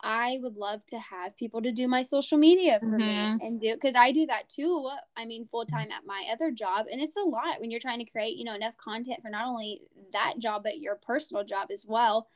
I 0.04 0.40
would 0.42 0.56
love 0.58 0.84
to 0.88 1.00
have 1.00 1.38
people 1.38 1.62
to 1.62 1.72
do 1.72 1.88
my 1.88 2.02
social 2.02 2.40
media 2.40 2.80
for 2.80 2.98
me 2.98 3.06
Mhm. 3.14 3.38
and 3.40 3.60
do 3.62 3.76
because 3.76 3.94
I 3.96 4.12
do 4.12 4.26
that 4.26 4.50
too. 4.50 4.90
I 5.16 5.26
mean, 5.26 5.46
full 5.46 5.66
time 5.66 5.92
at 5.92 6.06
my 6.08 6.28
other 6.32 6.50
job, 6.50 6.88
and 6.92 7.00
it's 7.00 7.18
a 7.18 7.22
lot 7.22 7.60
when 7.60 7.70
you're 7.70 7.80
trying 7.80 8.00
to 8.04 8.12
create, 8.12 8.36
you 8.38 8.44
know, 8.46 8.56
enough 8.56 8.76
content 8.78 9.22
for 9.22 9.30
not 9.30 9.46
only 9.46 9.82
that 10.12 10.36
job 10.40 10.64
but 10.64 10.80
your 10.80 10.96
personal 10.96 11.44
job 11.44 11.70
as 11.72 11.86
well. 11.86 12.28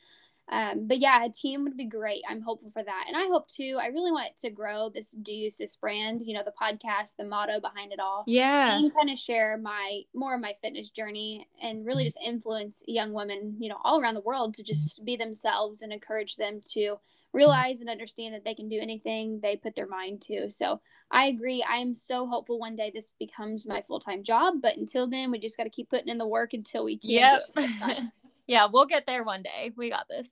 Um, 0.50 0.88
but 0.88 1.00
yeah, 1.00 1.26
a 1.26 1.30
team 1.30 1.64
would 1.64 1.76
be 1.76 1.86
great. 1.86 2.24
I'm 2.30 2.42
hopeful 2.42 2.72
for 2.72 2.84
that, 2.84 3.06
and 3.08 3.18
I 3.18 3.26
hope 3.28 3.48
too. 3.48 3.78
I 3.82 3.88
really 3.88 4.12
want 4.12 4.38
to 4.38 4.50
grow 4.50 4.90
this 4.90 5.12
Do 5.12 5.34
You 5.34 5.50
Sis 5.50 5.76
brand. 5.76 6.22
You 6.24 6.36
know, 6.36 6.44
the 6.44 6.54
podcast, 6.60 7.16
the 7.18 7.26
motto 7.26 7.60
behind 7.60 7.92
it 7.92 8.00
all 8.00 8.24
yeah 8.28 8.78
and 8.78 8.94
kind 8.94 9.10
of 9.10 9.18
share 9.18 9.58
my 9.58 10.02
more 10.14 10.36
of 10.36 10.42
my 10.42 10.54
fitness 10.62 10.90
journey 10.90 11.48
and 11.62 11.86
really 11.86 12.04
just 12.04 12.18
influence 12.24 12.84
young 12.88 13.14
women 13.14 13.56
you 13.60 13.70
know 13.70 13.78
all 13.84 14.00
around 14.00 14.14
the 14.14 14.22
world 14.22 14.54
to 14.54 14.64
just 14.64 15.04
be 15.06 15.16
themselves 15.16 15.82
and 15.82 15.92
encourage 15.92 16.36
them 16.36 16.62
to 16.64 16.96
realize 17.34 17.82
and 17.82 17.90
understand 17.90 18.34
that 18.34 18.46
they 18.46 18.54
can 18.54 18.70
do 18.70 18.80
anything 18.80 19.40
they 19.42 19.56
put 19.56 19.76
their 19.76 19.88
mind 19.88 20.22
to 20.22 20.50
so 20.50 20.80
i 21.12 21.26
agree 21.26 21.66
i 21.70 21.78
am 21.78 21.94
so 21.94 22.28
hopeful 22.28 22.60
one 22.60 22.76
day 22.76 22.92
this 22.94 23.12
becomes 23.20 23.68
my 23.68 23.82
full-time 23.82 24.24
job 24.24 24.56
but 24.62 24.78
until 24.78 25.10
then 25.10 25.32
we 25.32 25.40
just 25.40 25.58
got 25.58 25.64
to 25.66 25.70
keep 25.70 25.90
putting 25.90 26.08
in 26.08 26.18
the 26.18 26.28
work 26.28 26.54
until 26.54 26.86
we 26.86 26.98
can 26.98 27.10
yep 27.10 27.42
do 27.56 27.62
it 27.62 27.68
full-time. 27.68 28.12
Yeah 28.48 28.68
we'll 28.72 28.86
get 28.86 29.06
there 29.06 29.24
one 29.24 29.42
day 29.42 29.72
we 29.76 29.90
got 29.90 30.08
this 30.10 30.28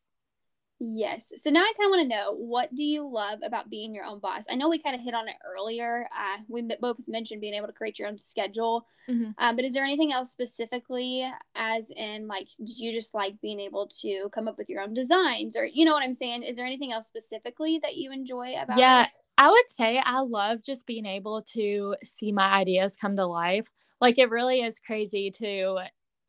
Yes. 0.86 1.32
So 1.38 1.50
now 1.50 1.62
I 1.62 1.72
kind 1.78 1.88
of 1.88 1.98
want 1.98 2.02
to 2.02 2.16
know 2.18 2.34
what 2.34 2.74
do 2.76 2.84
you 2.84 3.08
love 3.08 3.40
about 3.42 3.70
being 3.70 3.96
your 3.96 4.04
own 4.04 4.20
boss? 4.20 4.46
I 4.50 4.56
know 4.56 4.70
we 4.70 4.80
kind 4.80 4.96
of 4.96 5.02
hit 5.02 5.14
on 5.14 5.30
it 5.30 5.36
earlier. 5.46 6.10
Uh, 6.12 6.42
we 6.50 6.62
both 6.82 6.98
mentioned 7.08 7.40
being 7.40 7.54
able 7.54 7.68
to 7.68 7.74
create 7.74 8.00
your 8.00 8.10
own 8.10 8.18
schedule. 8.18 8.86
Mhm. 9.10 9.34
Um, 9.38 9.56
but 9.56 9.64
is 9.64 9.74
there 9.74 9.86
anything 9.86 10.12
else 10.12 10.32
specifically, 10.32 11.30
as 11.56 11.90
in 11.92 12.28
like, 12.28 12.48
do 12.62 12.74
you 12.76 12.92
just 12.92 13.14
like 13.14 13.40
being 13.42 13.60
able 13.62 13.88
to 14.02 14.30
come 14.34 14.48
up 14.48 14.58
with 14.58 14.70
your 14.70 14.82
own 14.82 14.94
designs, 14.94 15.56
or 15.56 15.66
you 15.66 15.86
know 15.86 15.94
what 15.94 16.04
I'm 16.04 16.14
saying? 16.14 16.44
Is 16.44 16.58
there 16.58 16.66
anything 16.66 16.92
else 16.92 17.08
specifically 17.08 17.80
that 17.80 17.96
you 17.96 18.12
enjoy 18.12 18.56
about? 18.58 18.78
yeah 18.78 19.04
it? 19.04 19.10
i 19.38 19.50
would 19.50 19.70
say 19.70 20.02
i 20.04 20.20
love 20.20 20.62
just 20.62 20.86
being 20.86 21.06
able 21.06 21.42
to 21.42 21.96
see 22.04 22.32
my 22.32 22.52
ideas 22.52 22.96
come 22.96 23.16
to 23.16 23.26
life 23.26 23.70
like 24.00 24.20
it 24.20 24.30
really 24.30 24.62
is 24.62 24.80
crazy 24.80 25.32
to 25.32 25.80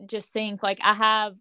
just 0.07 0.31
think 0.31 0.63
like 0.63 0.79
i 0.83 0.95
have 0.95 1.37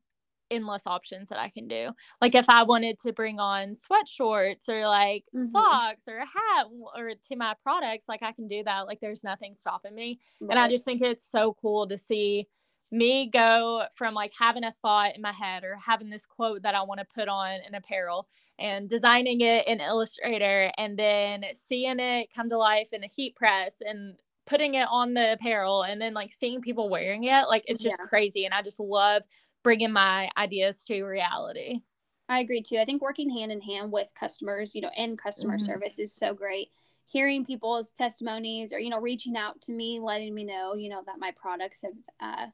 endless 0.53 0.87
options 0.87 1.29
that 1.29 1.39
i 1.39 1.49
can 1.49 1.67
do. 1.67 1.91
Like 2.21 2.35
if 2.35 2.49
i 2.49 2.63
wanted 2.63 2.99
to 2.99 3.13
bring 3.13 3.39
on 3.39 3.75
sweat 3.75 4.07
shorts 4.07 4.69
or 4.69 4.85
like 4.87 5.25
Mhm. 5.35 5.51
socks 5.51 6.07
or 6.07 6.17
a 6.17 6.25
hat 6.25 6.67
or 6.95 7.11
to 7.29 7.35
my 7.35 7.55
products 7.61 8.07
like 8.07 8.23
i 8.23 8.31
can 8.31 8.47
do 8.47 8.63
that. 8.63 8.87
Like 8.87 8.99
there's 9.01 9.23
nothing 9.23 9.53
stopping 9.53 9.95
me. 9.95 10.19
And 10.41 10.59
i 10.59 10.69
just 10.69 10.85
think 10.85 11.01
it's 11.01 11.25
so 11.29 11.55
cool 11.61 11.87
to 11.87 11.97
see 11.97 12.47
me 12.91 13.27
go 13.27 13.85
from 13.95 14.13
like 14.13 14.31
having 14.37 14.63
a 14.63 14.71
thought 14.71 15.15
in 15.15 15.21
my 15.21 15.31
head 15.31 15.63
or 15.63 15.75
having 15.83 16.11
this 16.11 16.27
quote 16.27 16.61
that 16.61 16.75
I 16.75 16.83
want 16.83 16.99
to 16.99 17.05
put 17.05 17.27
on 17.27 17.49
an 17.65 17.73
apparel 17.73 18.27
and 18.59 18.87
designing 18.87 19.41
it 19.41 19.65
in 19.67 19.81
Illustrator 19.81 20.71
and 20.77 20.95
then 20.95 21.43
seeing 21.55 21.99
it 21.99 22.29
come 22.35 22.49
to 22.49 22.57
life 22.59 22.93
in 22.93 23.03
a 23.03 23.07
heat 23.07 23.35
press 23.35 23.77
and 23.83 24.15
putting 24.45 24.75
it 24.75 24.87
on 24.91 25.15
the 25.15 25.33
apparel 25.33 25.81
and 25.81 25.99
then 25.99 26.13
like 26.13 26.31
seeing 26.31 26.61
people 26.61 26.87
wearing 26.87 27.23
it 27.23 27.47
like 27.47 27.63
it's 27.65 27.81
just 27.81 27.97
Yeah. 27.99 28.05
crazy. 28.05 28.45
And 28.45 28.53
I 28.53 28.61
just 28.61 28.79
love 28.79 29.23
bringing 29.63 29.91
my 29.91 30.29
ideas 30.37 30.83
to 30.85 31.03
reality. 31.03 31.81
I 32.29 32.39
agree 32.39 32.61
too. 32.61 32.77
I 32.77 32.85
think 32.85 33.01
working 33.01 33.29
hand 33.29 33.51
in 33.51 33.61
hand 33.61 33.91
with 33.91 34.13
customers, 34.15 34.75
you 34.75 34.81
know, 34.81 34.91
and 34.95 35.17
customer 35.17 35.57
Mhm. 35.57 35.59
service 35.59 35.99
is 35.99 36.13
so 36.13 36.33
great. 36.33 36.71
hearing 37.05 37.45
people's 37.45 37.91
testimonies 37.91 38.71
or 38.73 38.79
you 38.79 38.89
know 38.89 38.99
reaching 38.99 39.35
out 39.35 39.61
to 39.61 39.73
me 39.73 39.99
letting 39.99 40.33
me 40.33 40.43
know 40.45 40.73
you 40.73 40.87
know 40.89 41.03
that 41.05 41.19
my 41.19 41.31
products 41.31 41.81
have 41.83 41.93
uh, 42.21 42.47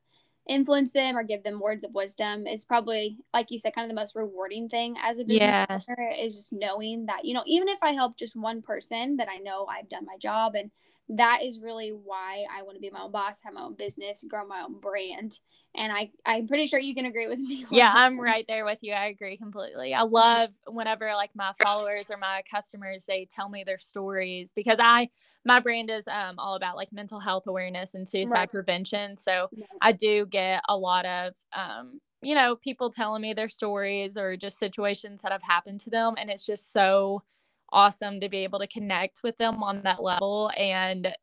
influenced 0.48 0.94
them 0.94 1.16
or 1.18 1.24
give 1.24 1.44
them 1.44 1.60
words 1.60 1.84
of 1.84 1.94
wisdom 1.94 2.48
is 2.48 2.66
probably 2.66 3.18
like 3.34 3.52
you 3.52 3.60
said 3.60 3.74
kind 3.76 3.86
of 3.86 3.90
the 3.90 4.02
most 4.02 4.16
rewarding 4.16 4.68
thing 4.68 4.96
as 5.04 5.20
a 5.20 5.24
business 5.24 5.56
Yeah. 5.70 5.80
owner 5.88 6.12
is 6.18 6.36
just 6.36 6.52
knowing 6.52 7.06
that 7.06 7.26
you 7.26 7.34
know 7.36 7.44
even 7.46 7.68
if 7.70 7.78
i 7.84 7.92
help 7.94 8.18
just 8.18 8.36
one 8.36 8.62
person 8.64 9.18
that 9.18 9.30
i 9.30 9.38
know 9.38 9.68
i've 9.68 9.88
done 9.90 10.06
my 10.06 10.18
job 10.18 10.56
and 10.56 10.72
that 11.10 11.42
is 11.44 11.60
really 11.60 11.92
why 11.92 12.46
i 12.52 12.64
want 12.64 12.76
to 12.76 12.82
be 12.82 12.90
my 12.90 13.02
own 13.02 13.12
boss 13.12 13.40
have 13.44 13.54
my 13.54 13.62
own 13.62 13.76
business 13.76 14.24
grow 14.28 14.46
my 14.48 14.62
own 14.64 14.80
brand 14.80 15.40
and 15.76 15.92
i 15.92 16.10
i'm 16.26 16.48
pretty 16.48 16.66
sure 16.66 16.80
you 16.80 16.96
can 16.96 17.06
agree 17.06 17.28
with 17.28 17.40
me 17.40 17.66
yeah 17.72 17.92
i'm 17.94 18.20
right 18.20 18.46
there 18.48 18.66
with 18.66 18.80
you. 18.82 18.94
I 18.94 19.06
agree 19.08 19.38
completely. 19.38 19.94
I 19.94 20.02
love 20.02 20.50
whenever 20.68 21.14
like 21.14 21.32
my 21.36 21.54
followers 21.62 22.10
or 22.10 22.18
my 22.18 22.42
customers 22.50 23.06
they 23.06 23.28
tell 23.34 23.50
me 23.50 23.64
their 23.64 23.78
stories 23.78 24.52
because 24.54 24.80
i 24.82 25.10
my 25.46 25.60
brand 25.60 25.90
is 25.90 26.08
um 26.08 26.36
all 26.40 26.56
about 26.56 26.76
like 26.76 26.92
mental 26.92 27.20
health 27.20 27.44
awareness 27.48 27.94
and 27.94 28.08
suicide 28.10 28.34
Right. 28.40 28.52
prevention. 28.52 29.18
So 29.18 29.50
Yeah. 29.52 29.66
i 29.82 29.92
do 29.92 30.26
get 30.26 30.62
a 30.68 30.76
lot 30.76 31.06
of 31.06 31.34
um 31.54 32.00
you 32.22 32.36
know 32.36 32.56
people 32.56 32.90
telling 32.90 33.22
me 33.22 33.34
their 33.34 33.50
stories 33.50 34.18
or 34.18 34.36
just 34.36 34.58
situations 34.60 35.22
that 35.22 35.32
have 35.32 35.44
happened 35.44 35.80
to 35.82 35.90
them. 35.90 36.16
And 36.18 36.30
it's 36.30 36.46
just 36.46 36.74
so 36.74 37.24
awesome 37.72 38.20
to 38.20 38.30
be 38.30 38.40
able 38.40 38.60
to 38.60 38.68
connect 38.68 39.22
with 39.24 39.38
them 39.38 39.62
on 39.64 39.84
that 39.84 40.02
level. 40.04 40.52
And 40.58 41.14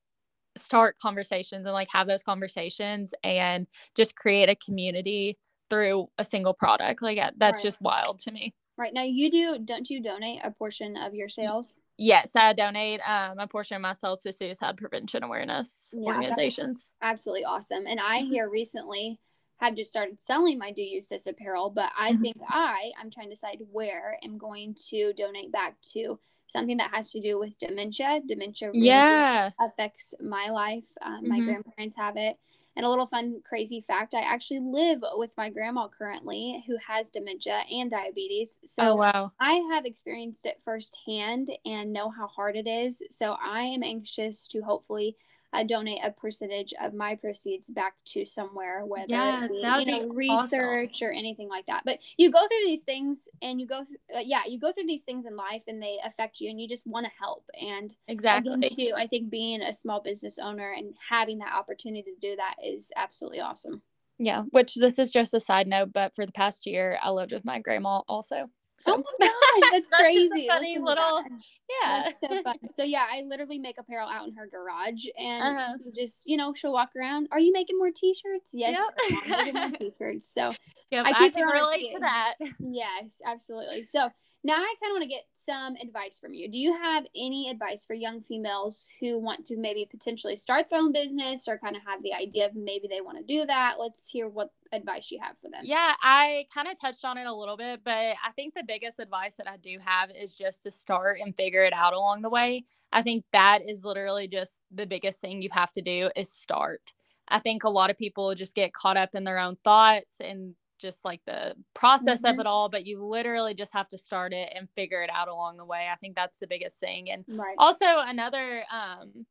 start 0.56 0.96
conversations 1.00 1.64
and 1.66 1.72
like 1.74 1.88
have 1.92 2.06
those 2.06 2.22
conversations 2.22 3.14
and 3.22 3.66
just 3.94 4.16
create 4.16 4.48
a 4.48 4.56
community 4.56 5.38
through 5.70 6.08
a 6.18 6.24
single 6.24 6.54
product. 6.54 7.02
Like 7.02 7.18
that's 7.36 7.58
Right. 7.58 7.62
just 7.62 7.80
wild 7.80 8.18
to 8.20 8.30
me. 8.32 8.54
right 8.78 8.92
now 8.92 9.02
you 9.02 9.30
do 9.30 9.58
don't 9.58 9.88
you 9.88 10.02
donate 10.02 10.40
a 10.44 10.50
portion 10.50 10.96
of 10.96 11.14
your 11.14 11.28
sales 11.28 11.80
Yes, 11.98 12.36
I 12.36 12.52
donate 12.52 13.00
um, 13.08 13.38
a 13.38 13.46
portion 13.46 13.76
of 13.76 13.80
my 13.80 13.94
sales 13.94 14.20
to 14.22 14.32
suicide 14.32 14.76
prevention 14.76 15.22
awareness 15.22 15.94
Yeah, 15.94 16.14
organizations. 16.14 16.90
absolutely 17.00 17.44
awesome. 17.46 17.86
And 17.86 17.98
I 17.98 18.20
Mhm. 18.20 18.28
here 18.28 18.48
recently 18.50 19.18
have 19.58 19.74
just 19.74 19.90
started 19.90 20.20
selling 20.20 20.58
my 20.58 20.72
Do 20.72 20.82
You 20.82 21.00
Sis 21.00 21.26
apparel, 21.26 21.70
but 21.70 21.90
I 21.98 22.12
Mhm. 22.12 22.20
think 22.20 22.36
I 22.46 22.92
I'm 23.00 23.10
trying 23.10 23.28
to 23.28 23.34
decide 23.34 23.62
where 23.72 24.18
I'm 24.22 24.36
going 24.36 24.74
to 24.90 25.14
donate 25.14 25.50
back 25.50 25.80
to 25.94 26.20
something 26.48 26.76
that 26.78 26.94
has 26.94 27.10
to 27.12 27.20
do 27.20 27.38
with 27.38 27.56
dementia. 27.58 28.20
Dementia 28.26 28.70
really 28.70 28.86
Yeah. 28.86 29.50
affects 29.60 30.14
my 30.20 30.48
life. 30.50 30.88
Um, 31.02 31.28
My 31.28 31.40
Mhm. 31.40 31.44
grandparents 31.44 31.96
have 31.96 32.16
it. 32.16 32.38
And 32.76 32.84
a 32.84 32.90
little 32.90 33.06
fun, 33.06 33.40
crazy 33.42 33.80
fact: 33.80 34.14
I 34.14 34.20
actually 34.20 34.60
live 34.60 35.02
with 35.14 35.34
my 35.38 35.48
grandma 35.50 35.88
currently, 35.88 36.62
who 36.66 36.76
has 36.76 37.08
dementia 37.08 37.64
and 37.70 37.90
diabetes. 37.90 38.58
So 38.66 38.82
oh 38.92 38.96
wow. 38.96 39.32
I 39.40 39.54
have 39.72 39.86
experienced 39.86 40.44
it 40.44 40.60
firsthand 40.64 41.50
and 41.64 41.92
know 41.92 42.10
how 42.10 42.26
hard 42.26 42.54
it 42.56 42.66
is. 42.66 43.02
So 43.10 43.36
I 43.40 43.62
am 43.62 43.82
anxious 43.82 44.46
to 44.48 44.60
hopefully 44.60 45.16
uh, 45.56 45.62
donate 45.64 46.00
a 46.02 46.10
percentage 46.10 46.74
of 46.80 46.94
my 46.94 47.14
proceeds 47.14 47.70
back 47.70 47.94
to 48.04 48.26
somewhere, 48.26 48.84
whether 48.84 49.06
Yeah, 49.08 49.48
be, 49.48 49.54
you 49.54 49.62
know, 49.62 50.14
be 50.14 50.30
awesome. 50.30 50.60
research 50.60 51.02
or 51.02 51.10
anything 51.12 51.48
like 51.48 51.66
that. 51.66 51.82
But 51.84 52.00
you 52.16 52.30
go 52.30 52.40
through 52.40 52.66
these 52.66 52.82
things 52.82 53.28
and 53.40 53.60
you 53.60 53.66
go, 53.66 53.84
th- 53.84 53.98
uh, 54.14 54.22
yeah, 54.24 54.42
you 54.46 54.58
go 54.58 54.72
through 54.72 54.86
these 54.86 55.02
things 55.02 55.24
in 55.26 55.36
life 55.36 55.62
and 55.66 55.82
they 55.82 55.98
affect 56.04 56.40
you 56.40 56.50
and 56.50 56.60
you 56.60 56.68
just 56.68 56.86
want 56.86 57.06
to 57.06 57.12
help. 57.18 57.44
And 57.60 57.94
Exactly. 58.08 58.54
again, 58.54 58.70
too, 58.70 58.92
I 58.96 59.06
think 59.06 59.30
being 59.30 59.62
a 59.62 59.72
small 59.72 60.00
business 60.00 60.38
owner 60.38 60.72
and 60.76 60.94
having 61.08 61.38
that 61.38 61.54
opportunity 61.54 62.02
to 62.02 62.20
do 62.20 62.36
that 62.36 62.56
is 62.64 62.92
absolutely 62.96 63.40
awesome. 63.40 63.82
Yeah. 64.18 64.42
Which 64.50 64.74
this 64.74 64.98
is 64.98 65.10
just 65.10 65.34
a 65.34 65.40
side 65.40 65.66
note, 65.66 65.92
but 65.92 66.14
for 66.14 66.24
the 66.26 66.32
past 66.32 66.66
year, 66.66 66.98
I 67.02 67.10
lived 67.10 67.32
with 67.32 67.44
my 67.44 67.60
grandma 67.60 68.02
also. 68.08 68.50
So 68.78 68.94
Oh 68.94 69.02
my 69.18 69.26
gosh, 69.26 69.70
that's, 69.72 69.88
That's 69.88 70.02
crazy. 70.02 70.46
funny 70.48 70.78
little- 70.78 71.22
yeah. 71.82 72.02
That's 72.04 72.20
so 72.20 72.42
fun. 72.42 72.56
So 72.72 72.82
yeah, 72.82 73.06
I 73.10 73.22
literally 73.22 73.58
make 73.58 73.78
apparel 73.78 74.08
out 74.08 74.28
in 74.28 74.34
her 74.36 74.46
garage, 74.46 75.06
and 75.18 75.56
Uh-huh. 75.58 75.74
just 75.94 76.28
you 76.28 76.36
know 76.36 76.52
she'll 76.54 76.72
walk 76.72 76.90
around. 76.96 77.28
Are 77.32 77.40
you 77.40 77.52
making 77.52 77.78
more 77.78 77.90
T-shirts? 77.90 78.50
Yes, 78.52 78.78
Yep. 78.78 79.20
I'm 79.24 79.30
making 79.44 79.54
more 79.54 79.70
T-shirts. 79.78 80.30
So 80.32 80.52
Yep, 80.90 81.06
I 81.06 81.10
I, 81.10 81.30
can 81.30 81.42
her 81.42 81.48
on 81.48 81.56
her 81.56 81.62
relate 81.64 81.90
to 81.94 81.98
that. 82.00 82.34
yes, 82.60 83.20
absolutely. 83.24 83.82
So 83.82 84.08
now 84.46 84.58
I 84.58 84.74
kind 84.80 84.92
of 84.92 84.94
want 84.94 85.02
to 85.02 85.08
get 85.08 85.24
some 85.34 85.74
advice 85.82 86.20
from 86.20 86.32
you. 86.32 86.48
Do 86.48 86.56
you 86.56 86.72
have 86.72 87.04
any 87.16 87.50
advice 87.50 87.84
for 87.84 87.94
young 87.94 88.20
females 88.20 88.88
who 89.00 89.18
want 89.18 89.44
to 89.46 89.56
maybe 89.56 89.88
potentially 89.90 90.36
start 90.36 90.70
their 90.70 90.78
own 90.78 90.92
business 90.92 91.48
or 91.48 91.58
kind 91.58 91.74
of 91.74 91.82
have 91.84 92.00
the 92.04 92.14
idea 92.14 92.46
of 92.46 92.54
maybe 92.54 92.86
they 92.88 93.00
want 93.00 93.18
to 93.18 93.24
do 93.24 93.44
that? 93.44 93.74
Let's 93.80 94.08
hear 94.08 94.28
what 94.28 94.52
advice 94.70 95.10
you 95.10 95.18
have 95.20 95.36
for 95.38 95.50
them. 95.50 95.62
Yeah, 95.64 95.94
I 96.00 96.46
kind 96.54 96.68
of 96.68 96.80
touched 96.80 97.04
on 97.04 97.18
it 97.18 97.26
a 97.26 97.34
little 97.34 97.56
bit, 97.56 97.80
but 97.84 97.92
I 97.92 98.30
think 98.36 98.54
the 98.54 98.62
biggest 98.64 99.00
advice 99.00 99.34
that 99.36 99.48
I 99.48 99.56
do 99.56 99.78
have 99.84 100.10
is 100.10 100.36
just 100.36 100.62
to 100.62 100.70
start 100.70 101.18
and 101.20 101.36
figure 101.36 101.64
it 101.64 101.72
out 101.72 101.92
along 101.92 102.22
the 102.22 102.30
way. 102.30 102.66
I 102.92 103.02
think 103.02 103.24
that 103.32 103.68
is 103.68 103.84
literally 103.84 104.28
just 104.28 104.60
the 104.70 104.86
biggest 104.86 105.20
thing 105.20 105.42
you 105.42 105.48
have 105.50 105.72
to 105.72 105.82
do 105.82 106.10
is 106.14 106.32
start. 106.32 106.92
I 107.26 107.40
think 107.40 107.64
a 107.64 107.68
lot 107.68 107.90
of 107.90 107.98
people 107.98 108.32
just 108.36 108.54
get 108.54 108.72
caught 108.72 108.96
up 108.96 109.16
in 109.16 109.24
their 109.24 109.40
own 109.40 109.56
thoughts 109.64 110.20
and 110.20 110.54
just 110.78 111.04
like 111.04 111.22
the 111.26 111.56
process 111.74 112.22
Mhm. 112.22 112.24
of 112.24 112.38
it 112.38 112.46
all, 112.46 112.68
but 112.68 112.86
you 112.86 113.04
literally 113.04 113.54
just 113.54 113.72
have 113.72 113.88
to 113.90 113.98
start 113.98 114.32
it 114.32 114.52
and 114.54 114.70
figure 114.70 115.02
it 115.02 115.10
out 115.10 115.28
along 115.28 115.56
the 115.58 115.64
way. 115.64 115.88
I 115.92 115.96
think 115.96 116.14
that's 116.16 116.38
the 116.40 116.46
biggest 116.46 116.78
thing. 116.80 117.10
And 117.10 117.26
Right. 117.28 117.58
also 117.58 117.84
another 117.86 118.64
um 118.70 119.26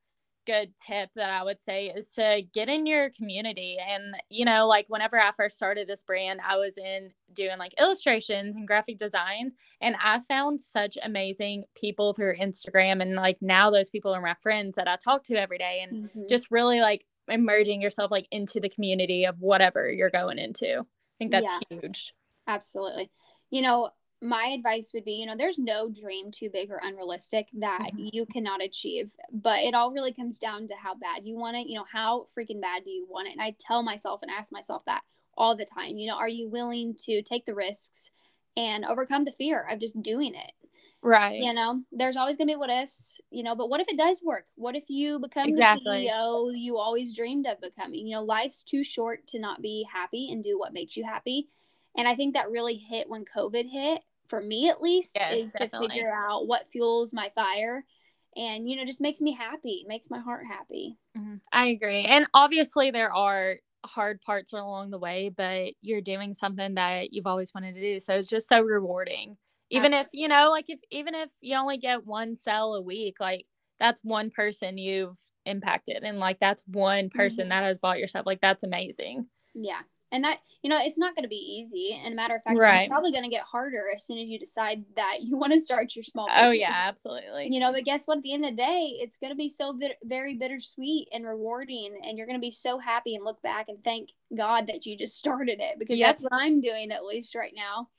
good 0.46 0.74
tip 0.78 1.10
that 1.16 1.32
I 1.32 1.42
would 1.42 1.60
say 1.60 1.88
is 1.88 2.14
to 2.14 2.44
get 2.54 2.70
in 2.70 2.86
your 2.86 3.10
community. 3.10 3.78
And, 3.80 4.16
you 4.30 4.46
know, 4.46 4.68
like 4.68 4.86
whenever 4.88 5.20
I 5.20 5.32
first 5.32 5.56
started 5.58 5.88
this 5.88 6.04
brand, 6.04 6.40
I 6.40 6.56
was 6.58 6.78
in 6.78 7.14
doing 7.34 7.58
like 7.58 7.74
illustrations 7.80 8.56
and 8.56 8.68
graphic 8.68 9.00
design. 9.00 9.54
And 9.82 9.96
I 10.00 10.20
found 10.20 10.62
such 10.62 11.00
amazing 11.02 11.66
people 11.74 12.14
through 12.14 12.38
Instagram. 12.38 13.02
And 13.02 13.16
like 13.16 13.40
now 13.42 13.72
those 13.72 13.90
people 13.90 14.14
are 14.14 14.22
my 14.22 14.36
friends 14.36 14.76
that 14.76 14.88
I 14.88 14.98
talk 14.98 15.24
to 15.24 15.36
every 15.36 15.58
day. 15.58 15.80
And 15.82 15.98
Mhm. 15.98 16.30
just 16.30 16.52
really 16.52 16.80
like 16.80 17.06
immerging 17.28 17.82
yourself 17.82 18.12
like 18.12 18.28
into 18.30 18.60
the 18.60 18.70
community 18.70 19.26
of 19.26 19.42
whatever 19.42 19.92
you're 19.92 20.12
going 20.12 20.38
into. 20.38 20.86
I 21.16 21.18
think 21.20 21.32
that's 21.32 21.60
huge. 21.70 22.14
Absolutely. 22.48 23.10
You 23.50 23.62
know, 23.62 23.90
my 24.22 24.46
advice 24.56 24.92
would 24.94 25.06
be, 25.06 25.14
you 25.14 25.26
know, 25.26 25.36
there's 25.36 25.60
no 25.60 25.90
dream 25.90 26.32
too 26.32 26.50
big 26.50 26.72
or 26.72 26.80
unrealistic 26.82 27.48
that 27.54 27.92
Mhm. 27.94 28.10
you 28.14 28.26
cannot 28.26 28.62
achieve, 28.64 29.16
but 29.32 29.60
it 29.60 29.74
all 29.74 29.92
really 29.92 30.14
comes 30.14 30.40
down 30.40 30.68
to 30.68 30.76
how 30.76 30.96
bad 30.96 31.26
you 31.26 31.36
want 31.36 31.58
it. 31.58 31.68
You 31.68 31.76
know, 31.76 31.86
how 31.86 32.26
freaking 32.36 32.62
bad 32.62 32.84
do 32.84 32.90
you 32.92 33.06
want 33.06 33.28
it? 33.28 33.32
And 33.34 33.42
I 33.42 33.56
tell 33.60 33.84
myself 33.84 34.22
and 34.22 34.32
ask 34.32 34.52
myself 34.52 34.84
that 34.86 35.04
all 35.38 35.56
the 35.56 35.66
time. 35.66 35.98
You 35.98 36.08
know, 36.08 36.16
are 36.18 36.30
you 36.30 36.48
willing 36.50 36.96
to 37.06 37.22
take 37.22 37.46
the 37.46 37.56
risks 37.56 38.10
and 38.58 38.86
overcome 38.86 39.26
the 39.26 39.32
fear 39.32 39.62
of 39.70 39.80
just 39.80 40.02
doing 40.02 40.34
it? 40.34 40.52
Right. 41.06 41.44
You 41.44 41.54
know, 41.54 41.84
there's 41.92 42.18
always 42.18 42.36
going 42.36 42.48
to 42.48 42.54
be 42.54 42.58
what 42.58 42.72
ifs, 42.72 43.22
you 43.30 43.44
know, 43.44 43.56
but 43.56 43.70
what 43.70 43.80
if 43.80 43.88
it 43.88 43.98
does 43.98 44.22
work? 44.24 44.46
What 44.56 44.76
if 44.76 44.86
you 44.90 45.20
become 45.20 45.50
Exactly. 45.50 45.84
the 45.84 46.10
CEO 46.10 46.50
you 46.56 46.78
always 46.78 47.14
dreamed 47.14 47.46
of 47.46 47.62
becoming? 47.62 48.08
You 48.08 48.16
know, 48.16 48.24
life's 48.24 48.64
too 48.64 48.84
short 48.84 49.28
to 49.28 49.40
not 49.40 49.62
be 49.62 49.88
happy 49.92 50.30
and 50.32 50.44
do 50.44 50.58
what 50.58 50.74
makes 50.74 50.98
you 50.98 51.04
happy. 51.04 51.48
And 51.96 52.08
I 52.08 52.16
think 52.16 52.34
that 52.34 52.50
really 52.50 52.76
hit 52.76 53.08
when 53.08 53.24
COVID 53.24 53.70
hit, 53.70 54.02
for 54.28 54.42
me 54.42 54.70
at 54.70 54.82
least, 54.82 55.16
Yes, 55.16 55.44
is 55.44 55.54
definitely. 55.54 55.88
to 55.88 55.94
figure 55.94 56.12
out 56.14 56.48
what 56.48 56.68
fuels 56.72 57.14
my 57.14 57.32
fire 57.36 57.86
and, 58.36 58.68
you 58.70 58.76
know, 58.76 58.84
just 58.86 59.00
makes 59.00 59.22
me 59.22 59.32
happy, 59.34 59.86
makes 59.88 60.10
my 60.10 60.20
heart 60.20 60.46
happy. 60.48 60.98
Mhm. 61.16 61.40
I 61.52 61.68
agree. 61.68 62.06
And 62.06 62.26
obviously, 62.34 62.92
there 62.92 63.14
are 63.14 63.58
hard 63.86 64.20
parts 64.22 64.52
along 64.52 64.90
the 64.90 64.98
way, 64.98 65.30
but 65.30 65.74
you're 65.82 66.02
doing 66.02 66.34
something 66.34 66.74
that 66.74 67.14
you've 67.14 67.28
always 67.28 67.54
wanted 67.54 67.76
to 67.76 67.82
do. 67.82 68.00
So 68.00 68.16
it's 68.16 68.30
just 68.30 68.50
so 68.50 68.62
rewarding. 68.62 69.38
Even 69.72 69.94
if, 69.94 70.08
you 70.14 70.28
know, 70.28 70.50
like 70.52 70.66
if 70.70 70.80
even 70.92 71.16
if 71.16 71.30
you 71.42 71.56
only 71.58 71.78
get 71.78 72.06
one 72.06 72.36
sale 72.36 72.76
a 72.76 72.82
week, 72.82 73.18
like 73.20 73.46
that's 73.80 74.00
one 74.04 74.30
person 74.30 74.78
you've 74.78 75.18
impacted. 75.46 76.04
And 76.04 76.20
like 76.20 76.40
that's 76.40 76.64
one 76.68 77.10
person 77.10 77.48
Mhm. 77.48 77.50
that 77.50 77.64
has 77.64 77.78
bought 77.80 78.00
your 78.00 78.08
stuff. 78.08 78.26
Like 78.26 78.42
that's 78.42 78.64
amazing. 78.64 79.28
Yeah. 79.54 79.82
And 80.12 80.24
that, 80.24 80.40
you 80.62 80.70
know, 80.70 80.78
it's 80.80 80.98
not 80.98 81.14
going 81.16 81.24
to 81.24 81.30
be 81.30 81.36
easy. 81.36 82.00
And 82.02 82.14
a 82.14 82.16
matter 82.16 82.36
of 82.36 82.44
fact, 82.44 82.58
Right. 82.58 82.84
it's 82.84 82.90
probably 82.90 83.12
going 83.12 83.24
to 83.24 83.30
get 83.30 83.42
harder 83.44 83.86
as 83.94 84.06
soon 84.06 84.18
as 84.18 84.28
you 84.30 84.40
decide 84.40 84.86
that 84.96 85.18
you 85.24 85.36
want 85.38 85.52
to 85.52 85.60
start 85.60 85.94
your 85.96 86.04
small 86.04 86.28
business. 86.28 86.44
Oh, 86.48 86.52
yeah, 86.52 86.72
absolutely. 86.74 87.50
you 87.52 87.60
know 87.60 87.72
but 87.74 87.84
guess 87.84 88.06
what 88.06 88.18
at 88.18 88.24
the 88.24 88.34
end 88.34 88.46
of 88.46 88.52
the 88.52 88.56
day 88.58 88.98
it's 89.02 89.18
going 89.18 89.32
to 89.32 89.36
be 89.36 89.50
so 89.50 89.74
bit- 89.74 89.98
very 90.04 90.36
bittersweet 90.36 91.10
and 91.12 91.26
rewarding 91.26 92.00
and 92.04 92.18
you're 92.18 92.28
going 92.28 92.40
to 92.40 92.46
be 92.46 92.52
so 92.52 92.78
happy 92.78 93.16
and 93.16 93.26
look 93.26 93.42
back 93.42 93.68
and 93.68 93.84
thank 93.84 94.10
god 94.38 94.68
that 94.68 94.86
you 94.86 94.96
just 94.98 95.18
started 95.18 95.60
it 95.60 95.78
because 95.80 95.98
Yep. 95.98 96.08
that's 96.08 96.22
what 96.22 96.34
i'm 96.34 96.62
doing 96.62 96.92
at 96.92 97.04
least 97.04 97.36
right 97.36 97.54
now 97.56 97.90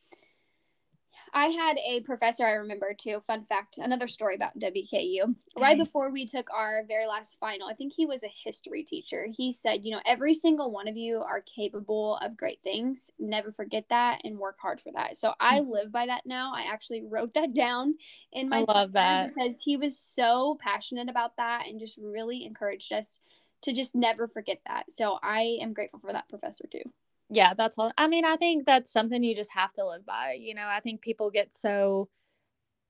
i 1.33 1.47
had 1.47 1.79
a 1.79 2.01
professor 2.01 2.45
i 2.45 2.53
remember 2.53 2.93
too 2.93 3.21
fun 3.27 3.45
fact 3.45 3.79
another 3.79 4.09
story 4.09 4.35
about 4.35 4.59
wku 4.59 5.35
right 5.59 5.79
before 5.79 6.11
we 6.11 6.27
took 6.27 6.49
our 6.53 6.83
very 6.87 7.07
last 7.07 7.39
final 7.39 7.69
i 7.69 7.73
think 7.73 7.93
he 7.93 8.07
was 8.07 8.23
a 8.23 8.33
history 8.45 8.83
teacher 8.83 9.27
he 9.37 9.53
said 9.53 9.85
you 9.85 9.93
know 9.93 10.01
every 10.07 10.35
single 10.35 10.71
one 10.71 10.89
of 10.89 10.97
you 10.97 11.21
are 11.23 11.41
capable 11.43 12.17
of 12.23 12.37
great 12.37 12.61
things 12.63 13.11
never 13.19 13.53
forget 13.53 13.85
that 13.89 14.21
and 14.25 14.39
work 14.39 14.57
hard 14.61 14.81
for 14.81 14.93
that 14.93 15.17
so 15.17 15.33
i 15.41 15.61
live 15.61 15.93
by 15.93 16.07
that 16.07 16.23
now 16.27 16.53
i 16.55 16.63
actually 16.63 17.03
wrote 17.03 17.33
that 17.35 17.55
down 17.55 17.95
in 18.33 18.49
my 18.49 18.57
Mm-hmm. 18.57 18.71
I 18.71 18.75
love 18.75 18.93
that. 18.93 19.35
because 19.35 19.63
he 19.63 19.77
was 19.77 19.99
so 19.99 20.59
passionate 20.61 21.09
about 21.09 21.37
that 21.37 21.67
and 21.67 21.79
just 21.79 21.99
really 21.99 22.45
encouraged 22.45 22.93
us 22.93 23.21
to 23.63 23.73
just 23.73 23.95
never 23.95 24.29
forget 24.29 24.61
that. 24.67 24.93
So 24.93 25.19
I 25.23 25.59
am 25.61 25.73
grateful 25.73 26.01
for 26.01 26.13
that 26.13 26.29
professor 26.29 26.65
too. 26.71 26.83
Yeah 27.29 27.55
that's 27.55 27.79
all 27.79 27.93
i 27.99 28.07
mean 28.07 28.25
i 28.25 28.37
think 28.37 28.65
that's 28.65 28.93
something 28.93 29.25
you 29.25 29.35
just 29.35 29.53
have 29.53 29.73
to 29.73 29.87
live 29.87 30.05
by 30.07 30.37
you 30.39 30.55
know 30.55 30.67
i 30.67 30.81
think 30.81 31.01
people 31.01 31.31
get 31.31 31.53
so 31.53 32.09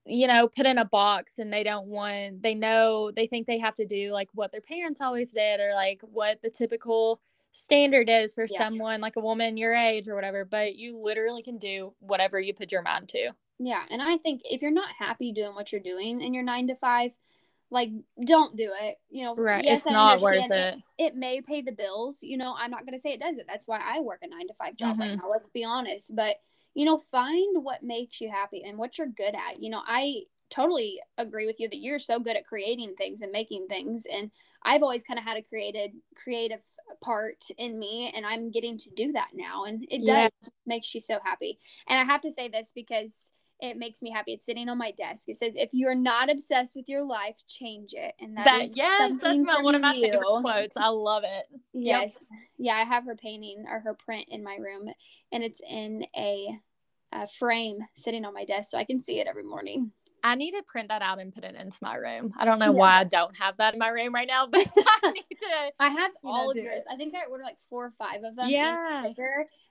you 0.07 0.27
know, 0.27 0.47
put 0.47 0.65
in 0.65 0.77
a 0.77 0.85
box 0.85 1.37
and 1.37 1.51
they 1.51 1.63
don't 1.63 1.87
want, 1.87 2.41
they 2.41 2.55
know, 2.55 3.11
they 3.11 3.27
think 3.27 3.45
they 3.45 3.57
have 3.57 3.75
to 3.75 3.85
do 3.85 4.11
like 4.11 4.29
what 4.33 4.51
their 4.51 4.61
parents 4.61 5.01
always 5.01 5.31
did 5.31 5.59
or 5.59 5.73
like 5.73 6.01
what 6.01 6.41
the 6.41 6.49
typical 6.49 7.19
standard 7.51 8.09
is 8.09 8.33
for 8.33 8.45
yeah. 8.49 8.57
someone 8.57 9.01
like 9.01 9.15
a 9.17 9.21
woman 9.21 9.57
your 9.57 9.73
age 9.73 10.07
or 10.07 10.15
whatever. 10.15 10.45
But 10.45 10.75
you 10.75 10.97
literally 10.97 11.43
can 11.43 11.57
do 11.57 11.93
whatever 11.99 12.39
you 12.39 12.53
put 12.53 12.71
your 12.71 12.81
mind 12.81 13.09
to. 13.09 13.31
Yeah. 13.59 13.83
And 13.91 14.01
I 14.01 14.17
think 14.17 14.41
if 14.45 14.61
you're 14.61 14.71
not 14.71 14.91
happy 14.97 15.31
doing 15.33 15.55
what 15.55 15.71
you're 15.71 15.81
doing 15.81 16.21
in 16.21 16.33
your 16.33 16.43
nine 16.43 16.67
to 16.67 16.75
five, 16.75 17.11
like 17.69 17.89
don't 18.25 18.55
do 18.55 18.71
it 18.81 18.97
you 19.09 19.23
know 19.23 19.35
right 19.35 19.63
yes, 19.63 19.79
it's 19.81 19.87
I 19.87 19.93
not 19.93 20.21
worth 20.21 20.35
it. 20.35 20.51
it. 20.51 20.79
it 20.97 21.15
may 21.15 21.41
pay 21.41 21.61
the 21.61 21.71
bills 21.71 22.19
you 22.21 22.37
know 22.37 22.55
i'm 22.57 22.71
not 22.71 22.85
going 22.85 22.93
to 22.93 22.99
say 22.99 23.11
it 23.11 23.19
doesn't 23.19 23.47
that's 23.47 23.67
why 23.67 23.79
i 23.83 23.99
work 23.99 24.19
a 24.21 24.27
nine 24.27 24.47
to 24.47 24.53
five 24.53 24.77
job 24.77 24.93
mm-hmm. 24.93 25.01
right 25.01 25.17
now 25.17 25.29
let's 25.29 25.49
be 25.49 25.63
honest 25.63 26.15
but 26.15 26.37
you 26.73 26.85
know 26.85 26.97
find 26.97 27.63
what 27.63 27.83
makes 27.83 28.21
you 28.21 28.29
happy 28.29 28.63
and 28.63 28.77
what 28.77 28.97
you're 28.97 29.07
good 29.07 29.35
at 29.35 29.61
you 29.61 29.69
know 29.69 29.81
i 29.85 30.21
totally 30.49 31.01
agree 31.17 31.45
with 31.45 31.59
you 31.59 31.67
that 31.67 31.79
you're 31.79 31.99
so 31.99 32.19
good 32.19 32.37
at 32.37 32.45
creating 32.45 32.93
things 32.95 33.21
and 33.21 33.31
making 33.31 33.67
things 33.67 34.05
and 34.11 34.31
i've 34.63 34.81
always 34.81 35.03
kind 35.03 35.19
of 35.19 35.25
had 35.25 35.37
a 35.37 35.41
created 35.41 35.91
creative 36.15 36.61
part 37.01 37.43
in 37.57 37.77
me 37.77 38.13
and 38.15 38.25
i'm 38.25 38.49
getting 38.49 38.77
to 38.77 38.89
do 38.95 39.11
that 39.11 39.27
now 39.33 39.65
and 39.65 39.85
it 39.89 39.99
does 39.99 40.07
yeah. 40.07 40.49
makes 40.65 40.95
you 40.95 41.01
so 41.01 41.19
happy 41.21 41.59
and 41.89 41.99
i 41.99 42.03
have 42.03 42.21
to 42.21 42.31
say 42.31 42.47
this 42.47 42.71
because 42.73 43.31
it 43.59 43.77
makes 43.77 44.01
me 44.01 44.11
happy. 44.11 44.33
It's 44.33 44.45
sitting 44.45 44.69
on 44.69 44.77
my 44.77 44.91
desk. 44.91 45.29
It 45.29 45.37
says, 45.37 45.53
"If 45.55 45.73
you 45.73 45.87
are 45.87 45.95
not 45.95 46.29
obsessed 46.29 46.75
with 46.75 46.87
your 46.87 47.03
life, 47.03 47.35
change 47.47 47.93
it." 47.93 48.13
And 48.19 48.37
that, 48.37 48.45
that 48.45 48.69
yes, 48.75 49.13
that's 49.21 49.41
my, 49.43 49.61
one 49.61 49.75
of 49.75 49.81
my 49.81 49.93
favorite 49.93 50.25
quotes. 50.41 50.77
I 50.77 50.87
love 50.89 51.23
it. 51.23 51.45
Yes, 51.73 52.23
yep. 52.29 52.39
yeah, 52.57 52.75
I 52.75 52.83
have 52.83 53.05
her 53.05 53.15
painting 53.15 53.65
or 53.69 53.79
her 53.79 53.93
print 53.93 54.25
in 54.29 54.43
my 54.43 54.57
room, 54.57 54.89
and 55.31 55.43
it's 55.43 55.61
in 55.67 56.05
a, 56.15 56.59
a 57.11 57.27
frame 57.27 57.79
sitting 57.95 58.25
on 58.25 58.33
my 58.33 58.45
desk, 58.45 58.71
so 58.71 58.77
I 58.77 58.85
can 58.85 59.01
see 59.01 59.19
it 59.19 59.27
every 59.27 59.43
morning. 59.43 59.91
I 60.23 60.35
need 60.35 60.51
to 60.51 60.63
print 60.63 60.89
that 60.89 61.01
out 61.01 61.19
and 61.19 61.33
put 61.33 61.43
it 61.43 61.55
into 61.55 61.77
my 61.81 61.95
room. 61.95 62.33
I 62.37 62.45
don't 62.45 62.59
know 62.59 62.71
yeah. 62.71 62.79
why 62.79 62.99
I 62.99 63.03
don't 63.03 63.35
have 63.37 63.57
that 63.57 63.73
in 63.73 63.79
my 63.79 63.89
room 63.89 64.13
right 64.13 64.27
now, 64.27 64.47
but 64.51 64.67
I 65.03 65.11
need 65.11 65.37
to. 65.39 65.71
I 65.79 65.89
have 65.89 66.11
all 66.23 66.51
of 66.51 66.57
yours. 66.57 66.83
It. 66.83 66.93
I 66.93 66.95
think 66.95 67.13
I 67.15 67.29
ordered 67.29 67.43
like 67.43 67.57
four 67.69 67.85
or 67.85 67.93
five 67.97 68.23
of 68.23 68.35
them. 68.35 68.49
Yeah. 68.49 69.11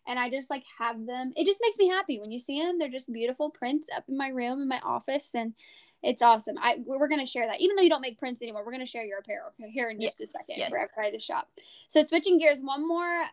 And 0.08 0.18
I 0.18 0.30
just 0.30 0.50
like 0.50 0.62
have 0.78 1.04
them. 1.04 1.32
It 1.36 1.46
just 1.46 1.60
makes 1.60 1.76
me 1.78 1.88
happy 1.88 2.20
when 2.20 2.30
you 2.30 2.38
see 2.38 2.62
them. 2.62 2.78
They're 2.78 2.88
just 2.88 3.12
beautiful 3.12 3.50
prints 3.50 3.88
up 3.94 4.04
in 4.08 4.16
my 4.16 4.28
room 4.28 4.60
in 4.60 4.68
my 4.68 4.80
office, 4.84 5.34
and 5.34 5.54
it's 6.02 6.22
awesome. 6.22 6.56
I 6.60 6.76
we're 6.84 7.08
gonna 7.08 7.26
share 7.26 7.46
that, 7.46 7.60
even 7.60 7.74
though 7.74 7.82
you 7.82 7.88
don't 7.88 8.00
make 8.00 8.18
prints 8.18 8.40
anymore. 8.40 8.64
We're 8.64 8.72
gonna 8.72 8.86
share 8.86 9.04
your 9.04 9.18
apparel 9.18 9.50
here 9.58 9.90
in 9.90 10.00
just 10.00 10.20
yes, 10.20 10.28
a 10.28 10.32
second 10.32 10.58
yes. 10.58 10.70
for 10.70 10.78
everybody 10.78 11.16
to 11.16 11.22
shop. 11.22 11.48
So 11.88 12.02
switching 12.02 12.38
gears, 12.38 12.60
one 12.60 12.86
more 12.86 13.24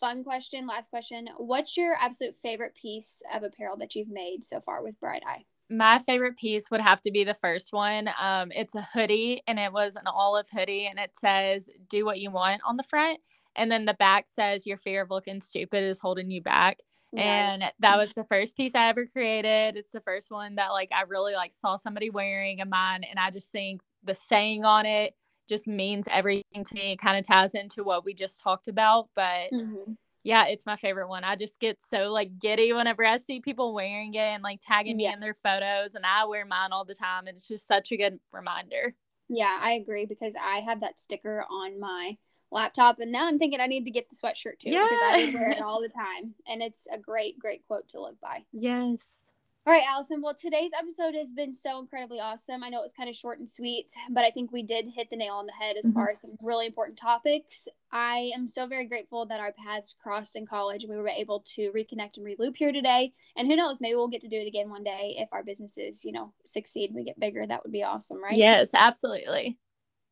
fun 0.00 0.24
question, 0.24 0.66
last 0.66 0.90
question. 0.90 1.28
What's 1.36 1.76
your 1.76 1.96
absolute 2.00 2.36
favorite 2.42 2.74
piece 2.74 3.22
of 3.32 3.42
apparel 3.42 3.76
that 3.78 3.94
you've 3.94 4.08
made 4.08 4.44
so 4.44 4.60
far 4.60 4.82
with 4.82 4.98
Bright 4.98 5.22
Eye? 5.26 5.44
My 5.70 6.00
favorite 6.00 6.36
piece 6.36 6.70
would 6.70 6.80
have 6.80 7.00
to 7.02 7.10
be 7.10 7.24
the 7.24 7.34
first 7.34 7.72
one. 7.72 8.10
Um, 8.20 8.50
it's 8.52 8.74
a 8.74 8.82
hoodie 8.82 9.42
and 9.46 9.58
it 9.58 9.72
was 9.72 9.94
an 9.94 10.06
olive 10.06 10.48
hoodie 10.52 10.86
and 10.86 10.98
it 10.98 11.12
says, 11.16 11.70
do 11.88 12.04
what 12.04 12.18
you 12.18 12.30
want 12.30 12.60
on 12.66 12.76
the 12.76 12.82
front. 12.82 13.20
And 13.54 13.70
then 13.70 13.84
the 13.84 13.94
back 13.94 14.26
says, 14.28 14.66
your 14.66 14.76
fear 14.76 15.02
of 15.02 15.10
looking 15.10 15.40
stupid 15.40 15.84
is 15.84 16.00
holding 16.00 16.30
you 16.30 16.42
back. 16.42 16.78
And 17.16 17.64
that 17.80 17.96
was 17.96 18.12
the 18.12 18.24
first 18.24 18.56
piece 18.56 18.74
I 18.74 18.88
ever 18.88 19.04
created. 19.04 19.76
It's 19.76 19.90
the 19.90 20.00
first 20.00 20.30
one 20.30 20.56
that 20.56 20.68
like 20.68 20.90
I 20.92 21.02
really 21.02 21.34
like 21.34 21.52
saw 21.52 21.76
somebody 21.76 22.10
wearing 22.10 22.60
a 22.60 22.64
mine. 22.64 23.04
And 23.08 23.18
I 23.18 23.30
just 23.30 23.50
think 23.50 23.80
the 24.04 24.14
saying 24.14 24.64
on 24.64 24.86
it 24.86 25.14
just 25.48 25.66
means 25.66 26.06
everything 26.10 26.62
to 26.64 26.74
me. 26.74 26.92
It 26.92 27.00
kind 27.00 27.18
of 27.18 27.26
ties 27.26 27.54
into 27.54 27.82
what 27.82 28.04
we 28.04 28.14
just 28.14 28.40
talked 28.40 28.68
about. 28.68 29.08
But 29.14 29.50
mm-hmm 29.52 29.92
yeah, 30.22 30.46
it's 30.46 30.66
my 30.66 30.76
favorite 30.76 31.08
one. 31.08 31.24
I 31.24 31.36
just 31.36 31.58
get 31.60 31.80
so 31.82 32.10
like 32.10 32.38
giddy 32.38 32.72
whenever 32.72 33.04
I 33.04 33.16
see 33.16 33.40
people 33.40 33.72
wearing 33.72 34.14
it 34.14 34.18
and 34.18 34.42
like 34.42 34.60
tagging 34.64 35.00
yeah. 35.00 35.08
me 35.08 35.14
in 35.14 35.20
their 35.20 35.34
photos, 35.34 35.94
and 35.94 36.04
I 36.04 36.24
wear 36.26 36.44
mine 36.44 36.72
all 36.72 36.84
the 36.84 36.94
time, 36.94 37.26
and 37.26 37.36
it's 37.36 37.48
just 37.48 37.66
such 37.66 37.92
a 37.92 37.96
good 37.96 38.18
reminder. 38.32 38.92
Yeah, 39.28 39.58
I 39.60 39.72
agree 39.72 40.06
because 40.06 40.34
I 40.40 40.60
have 40.60 40.80
that 40.80 41.00
sticker 41.00 41.44
on 41.50 41.80
my 41.80 42.18
laptop, 42.50 43.00
and 43.00 43.12
now 43.12 43.28
I'm 43.28 43.38
thinking 43.38 43.60
I 43.60 43.66
need 43.66 43.84
to 43.84 43.90
get 43.90 44.10
the 44.10 44.16
sweatshirt 44.16 44.58
too 44.58 44.70
yeah. 44.70 44.82
because 44.82 45.00
I 45.02 45.38
wear 45.38 45.52
it 45.52 45.62
all 45.64 45.80
the 45.80 45.88
time, 45.88 46.34
and 46.46 46.62
it's 46.62 46.86
a 46.92 46.98
great, 46.98 47.38
great 47.38 47.66
quote 47.66 47.88
to 47.90 48.00
live 48.00 48.20
by. 48.20 48.44
Yes. 48.52 49.18
All 49.66 49.74
right, 49.74 49.84
Allison. 49.86 50.22
Well, 50.22 50.34
today's 50.34 50.70
episode 50.76 51.14
has 51.14 51.32
been 51.32 51.52
so 51.52 51.80
incredibly 51.80 52.18
awesome. 52.18 52.64
I 52.64 52.70
know 52.70 52.78
it 52.78 52.84
was 52.84 52.94
kind 52.94 53.10
of 53.10 53.14
short 53.14 53.40
and 53.40 53.48
sweet, 53.48 53.92
but 54.08 54.24
I 54.24 54.30
think 54.30 54.50
we 54.50 54.62
did 54.62 54.86
hit 54.88 55.10
the 55.10 55.16
nail 55.16 55.34
on 55.34 55.44
the 55.44 55.52
head 55.52 55.76
as 55.76 55.84
mm-hmm. 55.84 55.94
far 55.98 56.10
as 56.10 56.22
some 56.22 56.38
really 56.40 56.64
important 56.64 56.96
topics. 56.98 57.68
I 57.92 58.30
am 58.34 58.48
so 58.48 58.66
very 58.66 58.86
grateful 58.86 59.26
that 59.26 59.38
our 59.38 59.52
paths 59.52 59.94
crossed 60.02 60.34
in 60.34 60.46
college 60.46 60.82
and 60.82 60.90
we 60.90 60.96
were 60.96 61.08
able 61.08 61.44
to 61.56 61.70
reconnect 61.72 62.16
and 62.16 62.26
reloop 62.26 62.56
here 62.56 62.72
today. 62.72 63.12
And 63.36 63.48
who 63.48 63.56
knows, 63.56 63.82
maybe 63.82 63.96
we'll 63.96 64.08
get 64.08 64.22
to 64.22 64.28
do 64.28 64.40
it 64.40 64.48
again 64.48 64.70
one 64.70 64.82
day 64.82 65.16
if 65.18 65.28
our 65.30 65.44
businesses, 65.44 66.06
you 66.06 66.12
know, 66.12 66.32
succeed, 66.46 66.92
we 66.94 67.04
get 67.04 67.20
bigger. 67.20 67.46
That 67.46 67.62
would 67.62 67.72
be 67.72 67.84
awesome, 67.84 68.22
right? 68.22 68.38
Yes, 68.38 68.70
absolutely. 68.72 69.58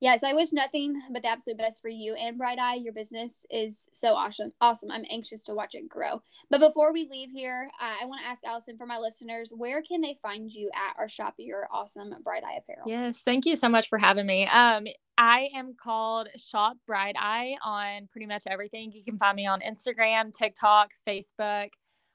Yes, 0.00 0.22
I 0.22 0.32
wish 0.32 0.52
nothing 0.52 1.00
but 1.10 1.22
the 1.22 1.28
absolute 1.28 1.58
best 1.58 1.82
for 1.82 1.88
you 1.88 2.14
and 2.14 2.38
Bright 2.38 2.60
Eye. 2.60 2.76
Your 2.76 2.92
business 2.92 3.44
is 3.50 3.88
so 3.92 4.14
awesome. 4.14 4.52
Awesome. 4.60 4.92
I'm 4.92 5.04
anxious 5.10 5.44
to 5.44 5.54
watch 5.54 5.74
it 5.74 5.88
grow. 5.88 6.22
But 6.50 6.60
before 6.60 6.92
we 6.92 7.08
leave 7.10 7.30
here, 7.30 7.68
uh, 7.80 7.94
I 8.00 8.06
want 8.06 8.22
to 8.22 8.28
ask 8.28 8.44
Allison 8.44 8.76
for 8.76 8.86
my 8.86 8.98
listeners, 8.98 9.52
where 9.56 9.82
can 9.82 10.00
they 10.00 10.16
find 10.22 10.52
you 10.52 10.70
at 10.72 10.94
or 10.98 11.08
shop 11.08 11.34
your 11.38 11.66
awesome 11.72 12.14
Bright 12.22 12.44
Eye 12.44 12.58
apparel? 12.58 12.84
Yes, 12.86 13.22
thank 13.24 13.44
you 13.44 13.56
so 13.56 13.68
much 13.68 13.88
for 13.88 13.98
having 13.98 14.26
me. 14.26 14.46
Um, 14.46 14.86
I 15.16 15.48
am 15.54 15.74
called 15.74 16.28
Shop 16.36 16.76
Bright 16.86 17.16
Eye 17.18 17.56
on 17.64 18.08
pretty 18.12 18.26
much 18.26 18.44
everything. 18.46 18.92
You 18.92 19.02
can 19.02 19.18
find 19.18 19.34
me 19.34 19.46
on 19.46 19.60
Instagram, 19.62 20.32
TikTok, 20.32 20.92
Facebook. 21.06 21.70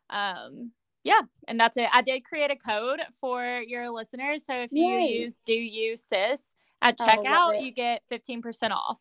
Um, 0.10 0.72
yeah, 1.04 1.20
and 1.50 1.60
that's 1.60 1.76
it. 1.76 1.90
I 1.92 2.02
did 2.02 2.24
create 2.24 2.50
a 2.50 2.56
code 2.56 3.02
for 3.20 3.62
your 3.68 3.90
listeners. 3.90 4.46
So 4.46 4.54
if 4.54 4.72
you 4.72 4.86
Yay. 4.86 5.18
use 5.20 5.42
Do 5.46 5.54
You 5.54 5.98
Sis, 5.98 6.56
at 6.84 6.96
oh, 7.00 7.06
checkout, 7.06 7.64
you 7.64 7.72
get 7.72 8.02
15% 8.12 8.72
off. 8.72 9.00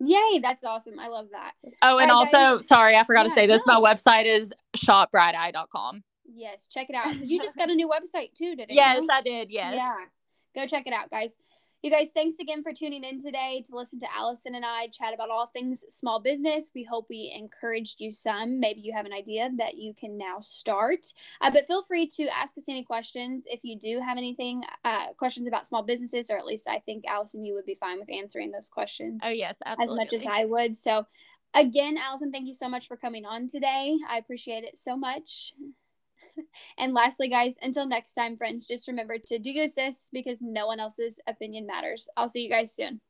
Yay, 0.00 0.40
that's 0.42 0.64
awesome. 0.64 0.98
I 0.98 1.08
love 1.08 1.26
that. 1.32 1.52
Oh, 1.82 1.98
and 1.98 2.10
also, 2.10 2.56
guys, 2.56 2.68
sorry, 2.68 2.96
I 2.96 3.04
forgot 3.04 3.22
yeah, 3.22 3.28
to 3.28 3.34
say 3.34 3.46
this. 3.46 3.64
No. 3.66 3.80
My 3.80 3.94
website 3.94 4.26
is 4.26 4.52
shopbrighteye.com. 4.76 6.02
Yes, 6.26 6.66
check 6.68 6.88
it 6.88 6.96
out. 6.96 7.14
You 7.24 7.40
just 7.40 7.56
got 7.56 7.70
a 7.70 7.74
new 7.74 7.88
website 7.88 8.34
too, 8.34 8.56
didn't 8.56 8.70
yes, 8.70 8.96
you? 8.96 9.02
Yes, 9.02 9.10
I 9.12 9.22
did. 9.22 9.50
Yes. 9.50 9.74
Yeah. 9.76 9.96
Go 10.54 10.66
check 10.66 10.86
it 10.86 10.92
out, 10.92 11.10
guys. 11.10 11.34
You 11.84 11.90
guys, 11.90 12.08
thanks 12.14 12.38
again 12.38 12.62
for 12.62 12.72
tuning 12.72 13.04
in 13.04 13.20
today 13.20 13.62
to 13.66 13.76
listen 13.76 14.00
to 14.00 14.06
Allison 14.16 14.54
and 14.54 14.64
I 14.64 14.86
chat 14.86 15.12
about 15.12 15.28
all 15.28 15.48
things 15.48 15.84
small 15.90 16.18
business. 16.18 16.70
We 16.74 16.82
hope 16.82 17.08
we 17.10 17.30
encouraged 17.38 18.00
you 18.00 18.10
some. 18.10 18.58
Maybe 18.58 18.80
you 18.80 18.94
have 18.94 19.04
an 19.04 19.12
idea 19.12 19.50
that 19.58 19.76
you 19.76 19.92
can 19.92 20.16
now 20.16 20.40
start. 20.40 21.00
Uh, 21.42 21.50
but 21.50 21.66
feel 21.66 21.82
free 21.82 22.06
to 22.16 22.34
ask 22.34 22.56
us 22.56 22.70
any 22.70 22.84
questions 22.84 23.44
if 23.48 23.60
you 23.64 23.78
do 23.78 24.00
have 24.00 24.16
anything, 24.16 24.64
uh, 24.86 25.08
questions 25.18 25.46
about 25.46 25.66
small 25.66 25.82
businesses, 25.82 26.30
or 26.30 26.38
at 26.38 26.46
least 26.46 26.66
I 26.66 26.78
think 26.78 27.04
Allison, 27.06 27.44
you 27.44 27.52
would 27.52 27.66
be 27.66 27.74
fine 27.74 28.00
with 28.00 28.10
answering 28.10 28.50
those 28.50 28.70
questions. 28.70 29.20
Oh, 29.22 29.28
yes, 29.28 29.58
absolutely. 29.66 30.04
As 30.04 30.12
much 30.12 30.20
as 30.22 30.26
I 30.26 30.44
would. 30.46 30.74
So, 30.78 31.06
again, 31.52 31.98
Allison, 31.98 32.32
thank 32.32 32.46
you 32.46 32.54
so 32.54 32.70
much 32.70 32.88
for 32.88 32.96
coming 32.96 33.26
on 33.26 33.46
today. 33.46 33.94
I 34.08 34.16
appreciate 34.16 34.64
it 34.64 34.78
so 34.78 34.96
much. 34.96 35.52
and 36.78 36.94
lastly, 36.94 37.28
guys, 37.28 37.56
until 37.62 37.86
next 37.86 38.14
time, 38.14 38.36
friends, 38.36 38.66
just 38.66 38.88
remember 38.88 39.18
to 39.18 39.38
do 39.38 39.50
your 39.50 39.68
sis 39.68 40.08
because 40.12 40.40
no 40.40 40.66
one 40.66 40.80
else's 40.80 41.18
opinion 41.26 41.66
matters. 41.66 42.08
I'll 42.16 42.28
see 42.28 42.42
you 42.42 42.50
guys 42.50 42.74
soon. 42.74 43.00